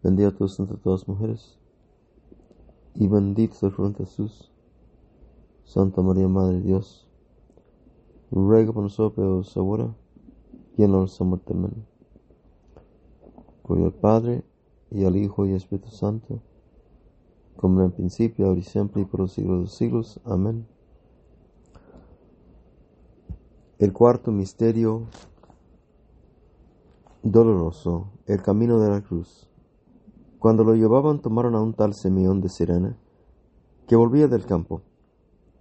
Bendita 0.00 0.30
tú 0.30 0.46
entre 0.60 0.76
todas 0.76 1.00
las 1.00 1.08
mujeres. 1.08 1.58
Y 2.94 3.08
bendito 3.08 3.54
es 3.54 3.62
el 3.64 3.72
fruto 3.72 3.98
de 3.98 4.04
Jesús. 4.04 4.52
Santa 5.64 6.02
María, 6.02 6.28
Madre 6.28 6.58
de 6.58 6.62
Dios 6.62 7.08
ruega 8.30 8.72
por 8.72 8.84
nosotros 8.84 9.14
pecadores 9.14 9.56
ahora 9.56 9.92
y 10.76 10.84
en 10.84 10.92
la 10.92 10.98
nuestra 10.98 11.26
muerte. 11.26 11.52
Amén. 11.52 11.84
Gloria 13.64 13.86
al 13.86 13.94
Padre, 13.94 14.44
y 14.92 15.04
al 15.04 15.16
Hijo, 15.16 15.44
y 15.44 15.50
al 15.50 15.56
Espíritu 15.56 15.90
Santo, 15.90 16.40
como 17.56 17.80
en 17.80 17.86
el 17.86 17.92
principio, 17.92 18.46
ahora 18.46 18.60
y 18.60 18.62
siempre, 18.62 19.02
y 19.02 19.04
por 19.04 19.18
los 19.18 19.32
siglos 19.32 19.56
de 19.56 19.62
los 19.62 19.74
siglos. 19.74 20.20
Amén. 20.24 20.64
El 23.80 23.92
cuarto 23.92 24.30
misterio 24.30 25.08
doloroso, 27.22 28.12
el 28.26 28.42
camino 28.42 28.78
de 28.78 28.90
la 28.90 29.00
cruz. 29.00 29.48
Cuando 30.38 30.64
lo 30.64 30.74
llevaban, 30.74 31.20
tomaron 31.20 31.54
a 31.54 31.60
un 31.60 31.74
tal 31.74 31.94
Simeón 31.94 32.40
de 32.40 32.48
Sirena, 32.48 32.96
que 33.86 33.96
volvía 33.96 34.28
del 34.28 34.46
campo 34.46 34.82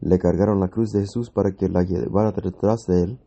le 0.02 0.18
cargaron 0.18 0.60
la 0.60 0.68
cruz 0.68 0.92
de 0.92 1.02
Jesús 1.02 1.30
para 1.30 1.52
que 1.52 1.70
la 1.70 1.84
llevara 1.84 2.32
detrás 2.32 2.86
de 2.88 3.04
él. 3.04 3.20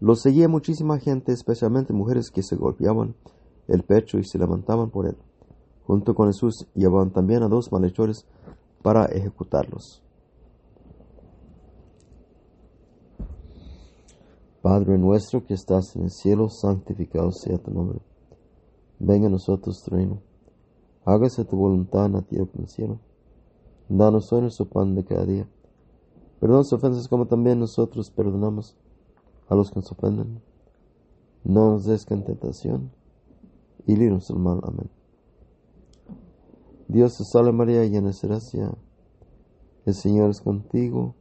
Lo 0.00 0.16
seguía 0.16 0.48
muchísima 0.48 0.98
gente, 0.98 1.32
especialmente 1.32 1.92
mujeres 1.92 2.30
que 2.30 2.42
se 2.42 2.56
golpeaban 2.56 3.14
el 3.68 3.82
pecho 3.82 4.18
y 4.18 4.24
se 4.24 4.38
levantaban 4.38 4.90
por 4.90 5.06
él. 5.06 5.16
Junto 5.86 6.14
con 6.14 6.28
Jesús 6.28 6.66
llevaban 6.74 7.12
también 7.12 7.42
a 7.42 7.48
dos 7.48 7.70
malhechores 7.70 8.26
para 8.82 9.04
ejecutarlos. 9.06 10.03
Padre 14.64 14.96
nuestro 14.96 15.44
que 15.44 15.52
estás 15.52 15.94
en 15.94 16.04
el 16.04 16.10
cielo, 16.10 16.48
santificado 16.48 17.30
sea 17.32 17.58
tu 17.58 17.70
nombre. 17.70 17.98
Venga 18.98 19.26
a 19.26 19.30
nosotros 19.30 19.82
tu 19.82 19.90
reino. 19.90 20.22
Hágase 21.04 21.44
tu 21.44 21.54
voluntad 21.54 22.06
en 22.06 22.12
la 22.14 22.22
tierra 22.22 22.46
como 22.46 22.60
en 22.60 22.64
el 22.64 22.70
cielo. 22.70 22.98
Danos 23.90 24.32
hoy 24.32 24.40
nuestro 24.40 24.64
pan 24.64 24.94
de 24.94 25.04
cada 25.04 25.26
día. 25.26 25.46
Perdona 26.40 26.64
sus 26.64 26.72
ofensas 26.72 27.08
como 27.08 27.26
también 27.26 27.60
nosotros 27.60 28.10
perdonamos 28.10 28.74
a 29.50 29.54
los 29.54 29.68
que 29.68 29.80
nos 29.80 29.92
ofenden. 29.92 30.40
No 31.44 31.72
nos 31.72 31.84
des 31.84 32.10
en 32.10 32.24
tentación 32.24 32.90
y 33.86 33.96
líbranos 33.96 34.28
del 34.28 34.38
mal. 34.38 34.60
Amén. 34.62 34.88
Dios 36.88 37.18
te 37.18 37.24
salve 37.24 37.52
María, 37.52 37.84
llena 37.84 38.12
de 38.12 38.16
gracia. 38.28 38.72
El 39.84 39.92
Señor 39.92 40.30
es 40.30 40.40
contigo. 40.40 41.14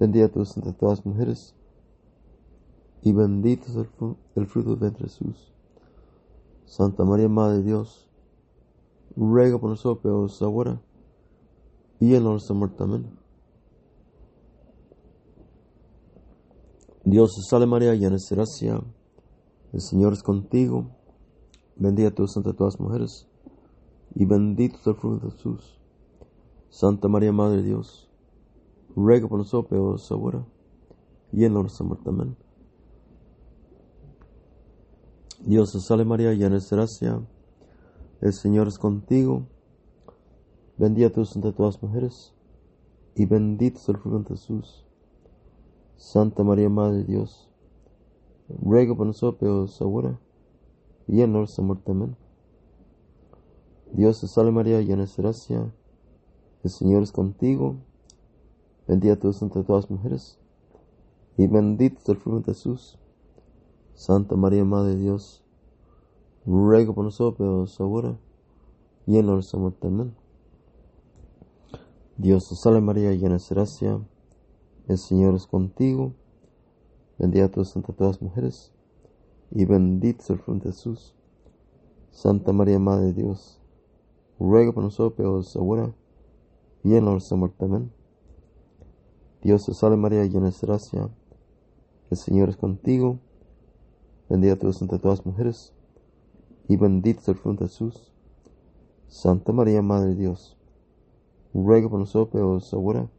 Bendita 0.00 0.30
tú 0.30 0.44
entre 0.56 0.72
todas 0.72 1.00
las 1.00 1.06
mujeres 1.06 1.54
y 3.02 3.12
bendito 3.12 3.64
es 3.66 3.76
el, 4.36 4.46
fruto 4.46 4.76
de 4.76 4.92
Jesús. 4.92 5.52
Santa 6.64 7.04
María, 7.04 7.28
Madre 7.28 7.58
de 7.58 7.64
Dios, 7.64 8.08
ruega 9.16 9.58
por 9.58 9.70
nosotros 9.70 10.40
ahora 10.40 10.80
y 11.98 12.14
en 12.14 12.24
nuestra 12.24 12.54
muerte. 12.54 12.82
Amén. 12.82 13.18
Dios 17.04 17.32
te 17.34 17.42
salve 17.50 17.66
María, 17.66 17.94
llena 17.94 18.16
de 18.16 18.36
gracia. 18.36 18.80
El 19.72 19.80
Señor 19.80 20.12
es 20.12 20.22
contigo. 20.22 20.90
Bendita 21.74 22.12
tú 22.12 22.24
entre 22.36 22.52
todas 22.52 22.74
las 22.74 22.80
mujeres 22.80 23.28
y 24.14 24.24
bendito 24.24 24.76
es 24.76 24.86
el 24.86 24.94
fruto 24.94 25.26
de 25.26 25.32
Jesús. 25.32 25.78
Santa 26.68 27.08
María, 27.08 27.32
Madre 27.32 27.58
de 27.58 27.62
Dios, 27.64 28.08
ruega 28.94 29.28
por 29.28 29.38
nosotros 29.38 30.10
ahora 30.10 30.46
y 31.32 31.44
en 31.44 31.54
nuestra 31.54 31.84
muerte. 31.84 32.08
Amén. 32.08 32.36
Dios 35.44 35.72
te 35.72 35.80
salve 35.80 36.04
María, 36.04 36.32
llena 36.34 36.60
de 36.60 36.64
gracia, 36.70 37.20
el 38.20 38.32
Señor 38.32 38.68
es 38.68 38.78
contigo, 38.78 39.48
bendita 40.78 41.10
tú 41.10 41.22
entre 41.34 41.50
todas 41.50 41.74
las 41.74 41.82
mujeres, 41.82 42.32
y 43.16 43.26
bendito 43.26 43.78
es 43.78 43.88
el 43.88 43.96
fruto 43.96 44.20
de 44.20 44.24
Jesús. 44.36 44.86
Santa 45.96 46.44
María, 46.44 46.68
Madre 46.68 46.98
de 46.98 47.04
Dios, 47.04 47.50
ruega 48.48 48.94
por 48.94 49.04
nosotros 49.04 49.82
ahora 49.82 50.16
y 51.08 51.22
en 51.22 51.32
nuestra 51.32 51.64
muerte. 51.64 51.90
Amén. 51.90 52.16
Dios 53.92 54.20
te 54.20 54.28
salve 54.28 54.52
María, 54.52 54.80
llena 54.80 55.06
de 55.06 55.12
gracia, 55.16 55.74
el 56.62 56.70
Señor 56.70 57.02
es 57.02 57.10
contigo, 57.10 57.78
bendita 58.86 59.18
tú 59.18 59.34
entre 59.42 59.64
todas 59.64 59.84
las 59.84 59.90
mujeres, 59.90 60.38
y 61.36 61.48
bendito 61.48 61.98
es 62.00 62.08
el 62.08 62.16
fruto 62.16 62.38
de 62.38 62.54
Jesús. 62.54 62.96
Santa 63.94 64.36
María, 64.36 64.64
Madre 64.64 64.96
de 64.96 65.02
Dios, 65.02 65.42
ruega 66.44 66.92
por 66.92 67.04
nosotros 67.04 67.80
ahora 67.80 68.18
y 69.06 69.18
en 69.18 69.26
nuestra 69.26 69.58
muerte. 69.58 69.88
Amén. 69.88 70.14
Dios 72.16 72.48
te 72.48 72.56
salve 72.56 72.80
María, 72.80 73.12
llena 73.12 73.36
de 73.36 73.44
gracia, 73.50 74.00
el 74.88 74.98
Señor 74.98 75.34
es 75.34 75.46
contigo, 75.46 76.12
bendita 77.18 77.50
tú 77.50 77.62
entre 77.74 77.92
todas 77.94 78.16
las 78.16 78.22
mujeres, 78.22 78.72
y 79.50 79.64
bendito 79.64 80.22
es 80.22 80.30
el 80.30 80.38
fruto 80.38 80.68
de 80.68 80.72
Jesús. 80.72 81.14
Santa 82.10 82.52
María, 82.52 82.78
Madre 82.78 83.06
de 83.06 83.12
Dios, 83.14 83.60
ruega 84.38 84.72
por 84.72 84.84
nosotros 84.84 85.56
ahora 85.56 85.94
y 86.84 86.94
en 86.94 87.04
muerte. 87.04 87.64
Amén. 87.64 87.92
Dios 89.42 89.64
te 89.64 89.74
salve 89.74 89.96
María, 89.96 90.24
llena 90.24 90.50
de 90.50 90.56
gracia, 90.60 91.08
el 92.10 92.16
Señor 92.16 92.50
es 92.50 92.56
contigo, 92.56 93.18
bendita 94.32 94.56
tú 94.56 94.68
entre 94.80 94.98
todas 94.98 95.26
mujeres, 95.26 95.74
y 96.66 96.76
bendito 96.76 97.20
es 97.20 97.28
el 97.28 97.34
fruto 97.34 97.64
de 97.64 97.68
Jesús. 97.68 98.14
Santa 99.06 99.52
María, 99.52 99.82
Madre 99.82 100.10
de 100.10 100.14
Dios, 100.14 100.56
ruega 101.52 101.90
por 101.90 101.98
nosotros 101.98 102.72
ahora 102.72 103.10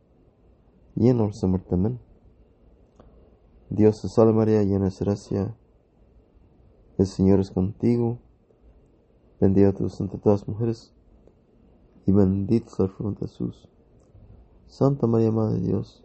y 0.96 1.10
en 1.10 1.18
nuestra 1.18 1.48
muerte. 1.48 1.76
Amén. 1.76 2.00
Dios 3.70 4.02
te 4.02 4.08
salve 4.08 4.34
María, 4.34 4.64
llena 4.64 4.90
de 4.90 4.96
gracia, 5.00 5.56
el 6.98 7.06
Señor 7.06 7.40
es 7.40 7.52
contigo, 7.52 8.18
bendita 9.40 9.72
tú 9.72 9.88
entre 10.00 10.18
todas 10.18 10.48
mujeres, 10.48 10.94
y 12.08 12.12
bendito 12.12 12.72
es 12.72 12.80
el 12.80 12.90
fruto 12.90 13.12
de 13.12 13.28
Jesús. 13.28 13.70
Santa 14.66 15.06
María, 15.06 15.32
Madre 15.32 15.60
de 15.60 15.68
Dios, 15.68 16.04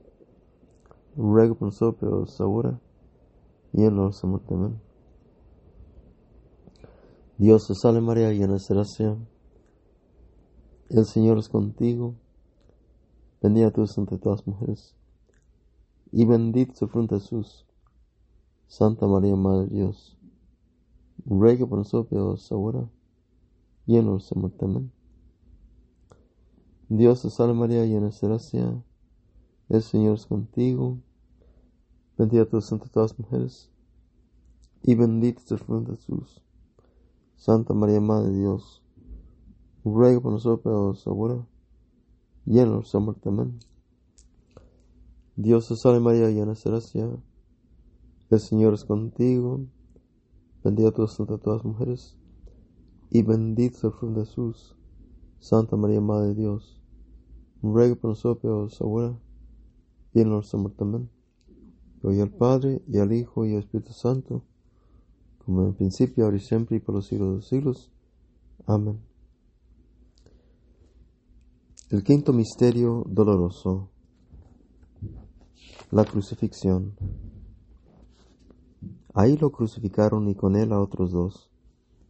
ruega 1.17 1.55
por 1.55 1.69
nosotros 1.69 2.39
ahora 2.43 2.79
y 3.73 3.85
en 3.85 3.97
nuestra 3.97 4.29
muerte. 4.29 4.53
Amén. 4.53 4.88
Dios 7.39 7.69
te 7.69 7.75
salve 7.77 8.01
María, 8.01 8.33
llena 8.33 8.55
de 8.55 8.65
gracia. 8.69 9.17
El 10.89 11.05
Señor 11.05 11.39
es 11.39 11.49
contigo. 11.49 12.17
Bendita 13.41 13.71
tú 13.71 13.85
entre 13.97 14.19
todas 14.19 14.41
las 14.41 14.47
mujeres. 14.49 14.97
Y 16.11 16.25
bendito 16.25 16.73
el 16.85 16.91
fruto 16.91 17.21
Jesús. 17.21 17.65
Santa 18.67 19.07
María, 19.07 19.37
Madre 19.37 19.69
de 19.69 19.77
Dios. 19.77 20.19
Ruega 21.27 21.65
por 21.65 21.79
nosotros 21.79 22.51
ahora 22.51 22.91
y 23.87 23.99
en 23.99 24.07
nuestra 24.07 24.41
muerte. 24.41 24.67
Dios 26.89 27.23
te 27.23 27.31
salve 27.31 27.55
María, 27.55 27.85
llena 27.85 28.09
de 28.09 28.19
gracia. 28.21 28.83
El 29.69 29.83
Señor 29.83 30.17
es 30.17 30.27
contigo. 30.27 30.99
Bendita 32.17 32.47
tú 32.47 32.59
entre 32.73 32.91
todas 32.91 33.13
las 33.13 33.19
mujeres. 33.21 33.71
Y 34.83 34.97
bendito 34.97 35.41
es 35.45 35.53
el 35.53 35.59
fruto 35.59 35.93
de 35.93 35.99
Jesús. 35.99 36.43
Santa 37.39 37.73
María, 37.73 38.01
Madre 38.01 38.33
de 38.33 38.41
Dios, 38.41 38.83
ruega 39.85 40.21
por 40.21 40.33
nosotros 40.33 41.07
ahora 41.07 41.47
y 42.45 42.59
en 42.59 42.73
nuestra 42.73 42.99
muerte. 42.99 43.29
Amén. 43.29 43.61
Dios 45.37 45.69
te 45.69 45.77
salve 45.77 46.01
María, 46.01 46.31
llena 46.31 46.55
de 46.55 46.61
gracia. 46.65 47.09
El 48.29 48.41
Señor 48.41 48.75
es 48.75 48.85
contigo. 48.85 49.61
Bendita 50.65 50.91
tú 50.91 51.03
entre 51.03 51.39
todas 51.39 51.59
las 51.59 51.65
mujeres. 51.65 52.17
Y 53.09 53.23
bendito 53.23 53.87
el 53.87 53.93
fruto 53.93 54.19
de 54.19 54.27
Jesús. 54.27 54.77
Santa 55.39 55.77
María, 55.77 56.01
Madre 56.01 56.31
de 56.31 56.35
Dios, 56.35 56.83
ruega 57.63 57.95
por 57.95 58.11
nosotros 58.11 58.81
ahora 58.81 59.17
y 60.13 60.23
en 60.23 60.31
nuestra 60.31 60.59
muerte. 60.59 60.83
Amén. 60.83 61.09
Gloria 62.03 62.25
al 62.25 62.33
Padre, 62.33 62.83
y 62.89 62.99
al 62.99 63.13
Hijo, 63.13 63.47
y 63.47 63.53
al 63.53 63.61
Espíritu 63.61 63.93
Santo 63.93 64.43
como 65.49 65.63
en 65.63 65.73
principio, 65.73 66.27
ahora 66.27 66.37
y 66.37 66.41
siempre, 66.41 66.77
y 66.77 66.81
por 66.81 66.95
los 66.95 67.07
siglos 67.07 67.29
de 67.31 67.35
los 67.37 67.49
siglos. 67.49 67.91
Amén. 68.67 69.01
El 71.89 72.05
quinto 72.05 72.35
misterio 72.35 73.03
doloroso, 73.09 73.89
la 75.91 76.05
crucifixión. 76.05 76.93
Ahí 79.15 79.39
lo 79.39 79.51
crucificaron 79.51 80.29
y 80.29 80.35
con 80.35 80.55
él 80.55 80.71
a 80.71 80.83
otros 80.83 81.13
dos, 81.13 81.51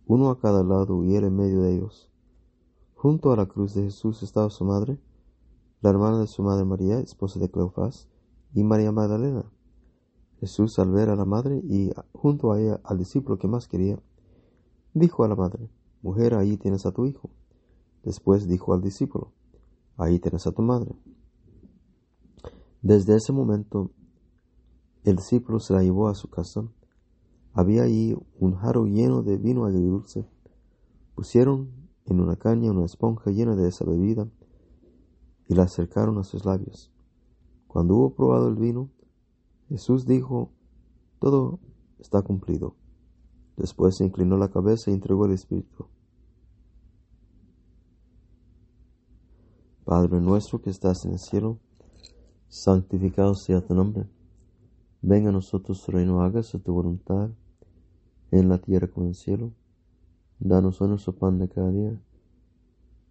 uno 0.09 0.31
a 0.31 0.41
cada 0.41 0.65
lado 0.65 1.05
y 1.05 1.15
él 1.15 1.23
en 1.23 1.37
medio 1.37 1.61
de 1.61 1.77
ellos. 1.77 2.11
Junto 2.95 3.31
a 3.31 3.37
la 3.37 3.47
cruz 3.47 3.75
de 3.75 3.85
Jesús 3.85 4.25
estaba 4.25 4.51
su 4.51 4.65
madre, 4.65 4.99
la 5.81 5.91
hermana 5.91 6.19
de 6.19 6.27
su 6.27 6.43
madre 6.43 6.65
María, 6.65 6.99
esposa 6.99 7.39
de 7.39 7.49
Cleofás, 7.49 8.09
y 8.53 8.65
María 8.65 8.91
Magdalena. 8.91 9.45
Jesús, 10.41 10.79
al 10.79 10.91
ver 10.93 11.09
a 11.09 11.17
la 11.17 11.25
madre 11.25 11.61
y 11.65 11.91
junto 12.13 12.53
a 12.53 12.61
ella 12.61 12.81
al 12.85 12.99
discípulo 12.99 13.39
que 13.39 13.49
más 13.49 13.67
quería, 13.67 13.99
dijo 14.95 15.25
a 15.25 15.29
la 15.29 15.35
madre, 15.35 15.69
Mujer, 16.01 16.35
ahí 16.35 16.57
tienes 16.57 16.87
a 16.87 16.93
tu 16.93 17.07
hijo. 17.07 17.31
Después 18.05 18.47
dijo 18.47 18.73
al 18.73 18.81
discípulo, 18.81 19.33
Ahí 19.97 20.21
tienes 20.21 20.47
a 20.47 20.53
tu 20.53 20.63
madre. 20.63 20.95
Desde 22.83 23.17
ese 23.17 23.33
momento, 23.33 23.91
el 25.03 25.17
discípulo 25.17 25.59
se 25.59 25.75
la 25.75 25.83
llevó 25.83 26.09
a 26.09 26.15
su 26.15 26.29
casa. 26.31 26.63
Había 27.53 27.83
allí 27.83 28.17
un 28.39 28.55
jarro 28.55 28.85
lleno 28.87 29.23
de 29.23 29.37
vino 29.37 29.65
agridulce. 29.65 30.25
Pusieron 31.17 31.71
en 32.05 32.21
una 32.21 32.37
caña 32.37 32.71
una 32.71 32.85
esponja 32.85 33.33
llena 33.33 33.57
de 33.57 33.69
esa 33.69 33.85
bebida 33.85 34.29
y 35.49 35.55
la 35.55 35.65
acercaron 35.65 36.19
a 36.19 36.25
sus 36.25 36.45
labios. 36.45 36.93
Cuando 37.67 37.97
hubo 37.97 38.15
probado 38.15 38.49
el 38.49 38.55
vino, 38.55 38.91
Jesús 39.69 40.07
dijo, 40.07 40.51
todo 41.21 41.61
está 41.99 42.23
cumplido. 42.23 42.75
Después 43.57 43.97
se 43.97 44.05
inclinó 44.05 44.37
la 44.39 44.51
cabeza 44.51 44.91
y 44.91 44.95
entregó 44.95 45.27
el 45.27 45.33
Espíritu. 45.33 45.87
Padre 49.85 50.21
nuestro 50.21 50.61
que 50.61 50.71
estás 50.71 51.05
en 51.05 51.13
el 51.13 51.19
cielo, 51.19 51.59
santificado 52.49 53.35
sea 53.35 53.61
tu 53.61 53.75
nombre. 53.75 54.09
Venga 55.03 55.31
a 55.31 55.33
nosotros 55.33 55.83
tu 55.85 55.93
reino, 55.93 56.23
hágase 56.23 56.59
tu 56.59 56.73
voluntad, 56.73 57.31
en 58.31 58.49
la 58.49 58.59
tierra 58.59 58.89
como 58.89 59.07
en 59.07 59.11
el 59.11 59.15
cielo. 59.15 59.53
Danos 60.39 60.81
hoy 60.81 60.89
nuestro 60.89 61.15
pan 61.15 61.39
de 61.39 61.49
cada 61.49 61.71
día. 61.71 62.01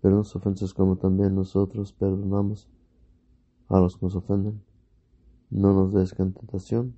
Perdona 0.02 0.20
nos 0.20 0.36
ofensas 0.36 0.74
como 0.74 0.98
también 0.98 1.36
nosotros 1.36 1.91
perdonamos 1.91 2.67
a 3.67 3.80
los 3.80 3.98
que 3.98 4.06
nos 4.06 4.15
ofenden 4.15 4.62
no 5.50 5.74
nos 5.74 5.94
des 5.94 6.18
en 6.20 6.34
tentación, 6.34 6.96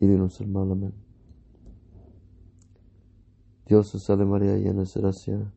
y 0.00 0.06
dinos 0.06 0.40
el 0.40 0.48
mal. 0.48 0.70
Amén. 0.70 0.94
Dios 3.66 3.92
te 3.92 3.98
salve 3.98 4.24
María, 4.24 4.56
llena 4.56 4.82
de 4.82 5.00
gracia, 5.00 5.52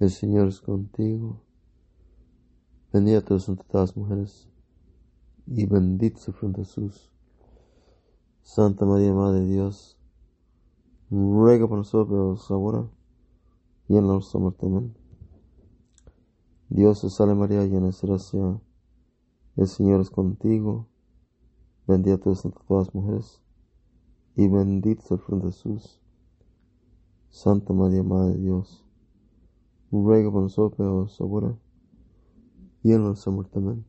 el 0.00 0.10
Señor 0.10 0.48
es 0.48 0.60
contigo, 0.60 1.40
Bendita 2.92 3.20
tú 3.20 3.34
entre 3.34 3.66
todas 3.68 3.90
las 3.90 3.96
mujeres, 3.96 4.48
y 5.46 5.66
bendito 5.66 6.18
su 6.18 6.32
fruto 6.32 6.64
Jesús. 6.64 7.10
Santa 8.42 8.86
María, 8.86 9.12
Madre 9.12 9.40
de 9.40 9.52
Dios, 9.52 9.98
ruega 11.10 11.68
por 11.68 11.78
nosotros 11.78 12.50
ahora 12.50 12.88
y 13.88 13.96
en 13.96 14.08
la 14.08 14.18
muerte. 14.34 14.66
Amén. 14.66 14.96
Dios 16.68 17.00
te 17.00 17.10
salve 17.10 17.34
María, 17.34 17.64
llena 17.64 17.90
de 17.90 17.96
gracia, 18.02 18.60
el 19.56 19.66
Señor 19.66 20.00
es 20.00 20.10
contigo, 20.10 20.86
bendita 21.86 22.18
tú 22.18 22.30
entre 22.30 22.62
todas 22.68 22.86
las 22.86 22.94
mujeres, 22.94 23.40
y 24.34 24.48
bendito 24.48 25.02
es 25.02 25.10
el 25.10 25.18
fruto 25.18 25.46
de 25.46 25.52
Jesús. 25.52 26.00
Santa 27.30 27.72
María, 27.72 28.02
Madre 28.02 28.34
de 28.34 28.40
Dios, 28.40 28.84
ruega 29.90 30.30
por 30.30 30.42
nosotros 30.42 31.20
ahora 31.20 31.56
y 32.82 32.92
en 32.92 33.02
nuestra 33.02 33.32
muerte. 33.32 33.58
Amén. 33.58 33.84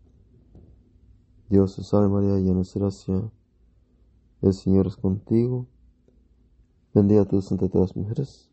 Dios 1.49 1.75
te 1.75 1.83
salve 1.83 2.09
María, 2.09 2.37
llena 2.37 2.61
de 2.61 2.79
gracia, 2.79 3.31
el 4.41 4.53
Señor 4.53 4.87
es 4.87 4.97
contigo, 4.97 5.67
bendita 6.93 7.25
tú 7.25 7.41
entre 7.51 7.69
todas 7.69 7.89
las 7.89 7.95
mujeres, 7.95 8.49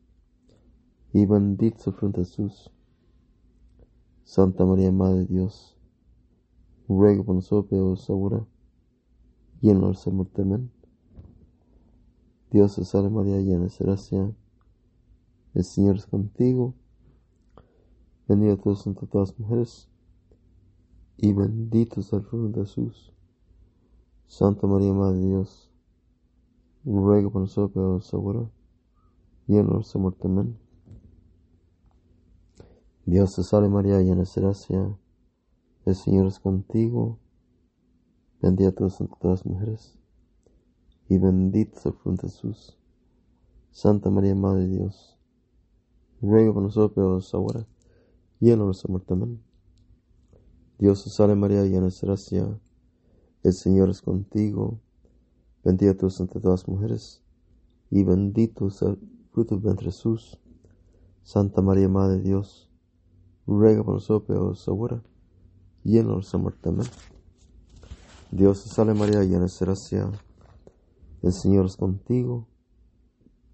y 1.13 1.27
bendito 1.27 1.79
es 1.79 1.87
el 1.87 1.93
fruto 1.93 2.21
de 2.21 2.27
Jesús. 2.27 2.71
Santa 4.25 4.65
María, 4.65 4.91
Madre 4.91 5.21
de 5.21 5.27
Dios, 5.27 5.77
ruega 6.89 7.23
por 7.23 7.37
nosotros 7.37 8.09
ahora 8.11 8.47
y 9.61 9.71
en 9.71 9.81
muerte. 9.81 10.43
Amén. 10.43 10.71
Dios 12.51 12.77
te 12.77 12.85
salve 12.85 13.11
María, 13.11 13.41
llena 13.41 13.65
de 13.65 13.73
gracia, 13.81 14.33
el 15.55 15.65
Señor 15.65 15.97
es 15.97 16.07
contigo, 16.07 16.75
bendita 18.29 18.63
tú 18.63 18.77
entre 18.87 19.07
todas 19.07 19.31
las 19.31 19.41
mujeres, 19.41 19.89
y 21.17 21.33
bendito 21.33 22.01
es 22.01 22.13
el 22.13 22.23
fruto 22.23 22.61
de 22.61 22.67
Jesús. 22.67 23.13
Santa 24.27 24.67
María, 24.67 24.93
Madre 24.93 25.19
de 25.19 25.27
Dios, 25.27 25.71
ruega 26.85 27.31
por 27.31 27.43
nosotros 27.43 28.13
ahora 28.15 28.51
y 29.47 29.57
en 29.57 29.67
nuestra 29.67 30.01
muerte. 30.01 30.27
Amén. 30.27 30.59
Dios 33.07 33.35
te 33.35 33.43
salve 33.43 33.69
María, 33.69 34.01
llena 34.01 34.23
de 34.23 34.41
gracia, 34.41 34.99
el 35.85 35.95
Señor 35.95 36.27
es 36.27 36.39
contigo, 36.39 37.19
bendita 38.41 38.73
todas 38.73 39.01
las 39.23 39.45
mujeres, 39.45 39.99
y 41.09 41.19
bendito 41.19 41.79
es 41.79 41.87
el 41.87 41.93
fruto 41.93 42.27
de 42.27 42.33
Jesús. 42.33 42.79
Santa 43.71 44.09
María, 44.09 44.35
Madre 44.35 44.63
de 44.63 44.79
Dios, 44.79 45.19
ruega 46.23 46.55
por 46.55 46.63
nosotros 46.63 47.35
ahora 47.35 47.67
y 48.41 48.51
en 48.51 48.61
nuestra 48.61 48.91
muerte. 48.91 49.13
Amén. 49.13 49.43
Dios 50.79 51.05
te 51.05 51.11
salve 51.11 51.35
María, 51.35 51.65
llena 51.65 51.89
de 51.89 51.95
gracia, 52.01 52.61
el 53.43 53.53
Señor 53.53 53.91
es 53.91 54.01
contigo, 54.01 54.81
bendita 55.63 55.95
tú 55.95 56.09
entre 56.19 56.41
todas 56.41 56.61
las 56.61 56.69
mujeres, 56.69 57.23
y 57.91 58.05
bendito 58.05 58.69
es 58.69 58.81
el 58.81 58.99
fruto 59.33 59.59
de 59.59 59.77
Jesús. 59.83 60.41
Santa 61.23 61.61
María, 61.61 61.91
Madre 61.91 62.17
de 62.17 62.23
Dios, 62.23 62.71
ruega 63.47 63.85
por 63.85 63.95
nosotros 63.95 64.67
ahora 64.67 65.03
y 65.85 65.99
en. 65.99 66.09
Dios 68.31 68.65
te 68.65 68.69
salve 68.71 68.95
María, 68.95 69.23
llena 69.23 69.45
de 69.45 69.53
gracia, 69.61 70.11
el 71.23 71.33
Señor 71.33 71.67
es 71.67 71.77
contigo, 71.77 72.49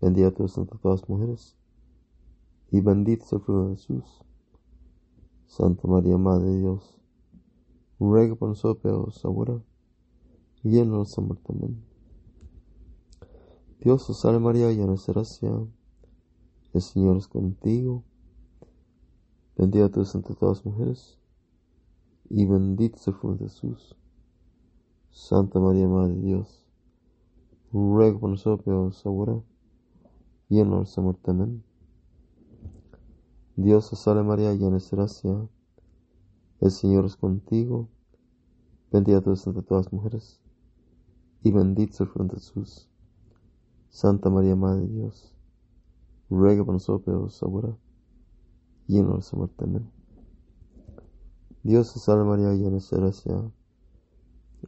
bendita 0.00 0.30
tú 0.30 0.44
entre 0.44 0.78
todas 0.78 1.00
las 1.00 1.08
mujeres, 1.08 1.56
y 2.70 2.80
bendito 2.80 3.24
es 3.24 3.32
el 3.32 3.40
fruto 3.40 3.68
de 3.68 3.76
Jesús. 3.76 4.24
Santa 5.46 5.86
María, 5.88 6.16
Madre 6.16 6.48
de 6.50 6.58
Dios, 6.60 6.98
ruega 7.98 8.36
por 8.36 8.50
nosotros 8.50 9.24
ahora 9.24 9.60
y 10.62 10.78
en 10.78 10.90
nuestra 10.90 11.22
muerte. 11.22 11.52
Dios 13.80 14.06
te 14.06 14.14
salve 14.14 14.38
María, 14.38 14.70
llena 14.70 14.92
de 14.92 15.12
gracia, 15.12 15.50
el 16.72 16.80
Señor 16.80 17.16
es 17.16 17.26
contigo, 17.26 18.04
bendita 19.56 19.90
tú 19.90 20.06
entre 20.14 20.34
todas 20.36 20.58
las 20.58 20.66
mujeres, 20.66 21.19
y 22.30 22.46
bendito 22.46 22.96
es 22.96 23.08
el 23.08 23.38
Jesús. 23.38 23.96
Santa 25.10 25.58
María, 25.58 25.88
Madre 25.88 26.14
de 26.14 26.20
Dios, 26.20 26.64
ruega 27.72 28.18
por 28.18 28.30
nosotros 28.30 29.04
ahora 29.04 29.42
y 30.48 30.60
en 30.60 30.70
nuestra 30.70 31.02
muerte. 31.02 31.32
Dios 33.56 33.90
te 33.90 33.96
salve 33.96 34.22
María, 34.22 34.54
llena 34.54 34.78
de 34.78 34.84
gracia, 34.90 35.48
el 36.60 36.70
Señor 36.70 37.04
es 37.04 37.16
contigo, 37.16 37.88
bendita 38.92 39.20
tú 39.20 39.30
entre 39.30 39.62
todas 39.62 39.86
las 39.86 39.92
mujeres, 39.92 40.40
y 41.42 41.50
bendito 41.50 42.04
es 42.04 42.10
el 42.14 42.30
Jesús. 42.30 42.88
Santa 43.90 44.30
María, 44.30 44.54
Madre 44.54 44.82
de 44.82 44.88
Dios, 44.88 45.34
ruega 46.30 46.64
por 46.64 46.74
nosotros 46.74 47.42
ahora 47.42 47.76
y 48.86 48.98
en 48.98 49.08
nuestra 49.08 49.36
muerte. 49.36 49.66
Dios 51.62 51.92
te 51.92 52.00
salve 52.00 52.24
María, 52.24 52.52
llena 52.54 52.78
de 52.78 52.96
gracia, 52.96 53.52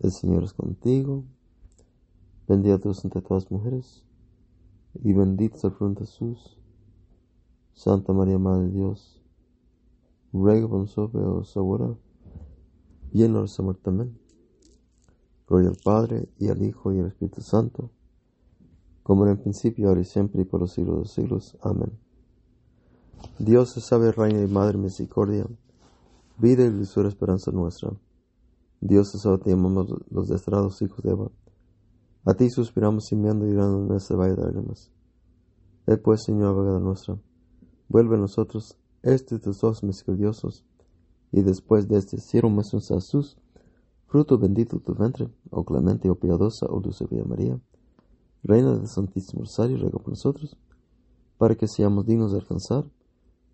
el 0.01 0.13
Señor 0.13 0.45
es 0.45 0.53
contigo, 0.53 1.25
bendita 2.47 2.79
tú 2.79 2.93
entre 3.03 3.23
todas 3.23 3.45
las 3.45 3.53
mujeres, 3.53 4.05
y 5.03 5.13
bendito 5.13 5.57
es 5.57 5.65
el 5.65 5.73
fruto 5.73 6.01
de 6.01 6.07
Jesús. 6.07 6.59
Santa 7.73 8.13
María, 8.13 8.39
Madre 8.39 8.67
de 8.67 8.73
Dios, 8.73 9.23
ruega 10.33 10.69
por 10.69 10.81
nosotros 10.81 11.57
ahora 11.57 11.97
y 13.13 13.25
en 13.25 13.33
nuestra 13.33 13.65
muerte. 13.65 13.89
Amén. 13.89 14.19
Gloria 15.49 15.71
al 15.71 15.79
Padre, 15.83 16.29
y 16.39 16.49
al 16.49 16.63
Hijo, 16.63 16.93
y 16.93 17.01
al 17.01 17.07
Espíritu 17.07 17.41
Santo, 17.41 17.91
como 19.03 19.25
en 19.25 19.33
el 19.33 19.39
principio, 19.39 19.89
ahora 19.89 20.03
y 20.03 20.05
siempre, 20.05 20.43
y 20.43 20.45
por 20.45 20.61
los 20.61 20.73
siglos 20.73 20.95
de 20.95 21.01
los 21.01 21.13
siglos. 21.13 21.57
Amén. 21.63 21.99
Dios 23.39 23.77
es 23.77 23.85
sabe, 23.85 24.13
Reina 24.13 24.43
y 24.43 24.47
Madre 24.47 24.79
misericordia, 24.79 25.47
vida 26.43 26.65
y 26.65 26.71
dulzura 26.71 27.09
esperanza 27.09 27.53
nuestra. 27.53 27.93
Dios 28.81 29.15
es 29.15 29.23
sabe, 29.23 29.39
te 29.39 29.51
llamamos 29.51 29.87
los 30.11 30.27
desterrados 30.27 30.83
hijos 30.83 31.01
de 31.05 31.13
Eva. 31.13 31.31
A 32.25 32.35
ti 32.35 32.51
suspiramos 32.51 33.07
gimiendo 33.09 33.47
y 33.47 33.53
llorando 33.53 33.87
en 33.87 33.97
este 33.97 34.17
valle 34.17 34.35
de 34.35 34.43
lágrimas. 34.43 34.91
Él 35.87 36.01
pues, 36.01 36.25
Señor, 36.25 36.49
abogada 36.49 36.81
nuestra, 36.81 37.17
vuelve 37.89 38.17
a 38.17 38.19
nosotros 38.19 38.77
este 39.03 39.39
tus 39.39 39.63
ojos 39.63 39.85
misericordiosos, 39.85 40.65
y 41.31 41.43
después 41.43 41.89
de 41.89 41.99
este 41.99 42.19
cielo 42.19 42.51
nuestro 42.51 42.81
Jesús, 42.81 43.39
fruto 44.07 44.37
bendito 44.37 44.81
tu 44.81 44.95
ventre, 44.95 45.29
oh 45.51 45.65
clemente, 45.65 46.11
oh 46.11 46.17
piadosa, 46.17 46.67
oh 46.69 46.81
dulce 46.81 47.07
Vía 47.09 47.25
María, 47.25 47.61
Reina 48.43 48.75
del 48.75 48.89
Santísimo 48.89 49.43
Rosario, 49.43 49.77
ruega 49.77 49.99
por 49.99 50.09
nosotros, 50.09 50.57
para 51.39 51.55
que 51.55 51.69
seamos 51.69 52.05
dignos 52.05 52.33
de 52.33 52.39
alcanzar 52.39 52.85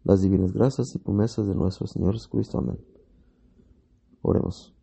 las 0.08 0.22
divinas 0.22 0.54
gracias 0.54 0.94
y 0.94 0.98
promesas 0.98 1.46
de 1.46 1.54
nuestro 1.54 1.86
Señor 1.86 2.14
Jesucristo. 2.14 2.56
Amén. 2.56 2.78
Oremos. 4.22 4.74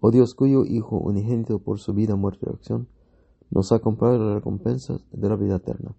Oh 0.00 0.10
Dios, 0.10 0.34
cuyo 0.34 0.66
Hijo 0.66 0.98
unigénito 0.98 1.58
por 1.58 1.78
su 1.78 1.94
vida, 1.94 2.16
muerte 2.16 2.46
y 2.46 2.52
acción, 2.52 2.86
nos 3.50 3.72
ha 3.72 3.78
comprado 3.78 4.18
la 4.18 4.34
recompensa 4.34 4.98
de 5.10 5.28
la 5.28 5.36
vida 5.36 5.56
eterna. 5.56 5.96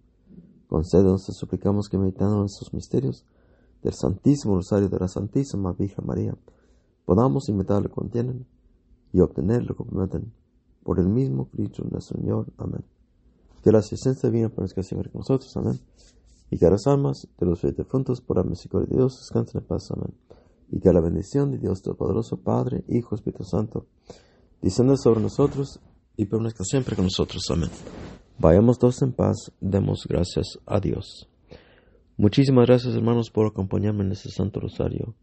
Concédenos, 0.67 1.25
te 1.25 1.33
suplicamos 1.33 1.89
que 1.89 1.97
meditando 1.97 2.41
en 2.41 2.45
estos 2.45 2.71
misterios 2.71 3.25
del 3.81 3.93
Santísimo 3.93 4.53
Rosario 4.53 4.87
de 4.87 4.99
la 4.99 5.07
Santísima 5.07 5.73
Virgen 5.73 6.05
María, 6.05 6.37
podamos 7.05 7.49
imitar 7.49 7.81
lo 7.81 7.89
que 7.89 7.95
contienen 7.95 8.45
y 9.11 9.19
obtener 9.21 9.63
lo 9.63 9.75
que 9.75 9.83
prometen. 9.83 10.31
Por 10.83 10.99
el 10.99 11.09
mismo 11.09 11.49
Cristo 11.49 11.83
nuestro 11.89 12.19
Señor. 12.19 12.53
Amén. 12.59 12.85
Que 13.63 13.71
la 13.71 13.79
asistencia 13.79 14.29
divina 14.29 14.49
permanezca 14.49 14.83
siempre 14.83 15.09
con 15.09 15.21
nosotros. 15.21 15.57
Amén. 15.57 15.79
Y 16.51 16.57
que 16.57 16.69
las 16.69 16.87
almas 16.87 17.27
de 17.39 17.45
los 17.45 17.59
fieles 17.59 17.77
difuntos 17.77 18.21
por 18.21 18.37
la 18.37 18.43
misericordia 18.43 18.87
de 18.89 18.97
Dios 18.97 19.19
descansen 19.19 19.61
en 19.61 19.67
paz. 19.67 19.91
Amén. 19.91 20.13
Y 20.71 20.79
que 20.79 20.91
la 20.91 21.01
bendición 21.01 21.51
de 21.51 21.57
Dios 21.57 21.81
Todopoderoso, 21.81 22.37
Padre, 22.37 22.83
Hijo, 22.87 23.15
Espíritu 23.15 23.43
Santo, 23.43 23.85
descienda 24.61 24.95
sobre 24.97 25.21
nosotros 25.21 25.79
y 26.17 26.25
permanezca 26.25 26.63
siempre 26.63 26.95
con 26.95 27.05
nosotros. 27.05 27.43
Amén. 27.49 27.69
Vayamos 28.39 28.79
todos 28.79 29.01
en 29.01 29.13
paz, 29.13 29.51
demos 29.59 30.05
gracias 30.07 30.59
a 30.65 30.79
Dios. 30.79 31.29
Muchísimas 32.17 32.67
gracias 32.67 32.95
hermanos 32.95 33.31
por 33.31 33.47
acompañarme 33.47 34.03
en 34.03 34.11
este 34.11 34.29
Santo 34.29 34.59
Rosario. 34.59 35.15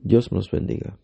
Dios 0.00 0.30
nos 0.32 0.50
bendiga. 0.50 0.98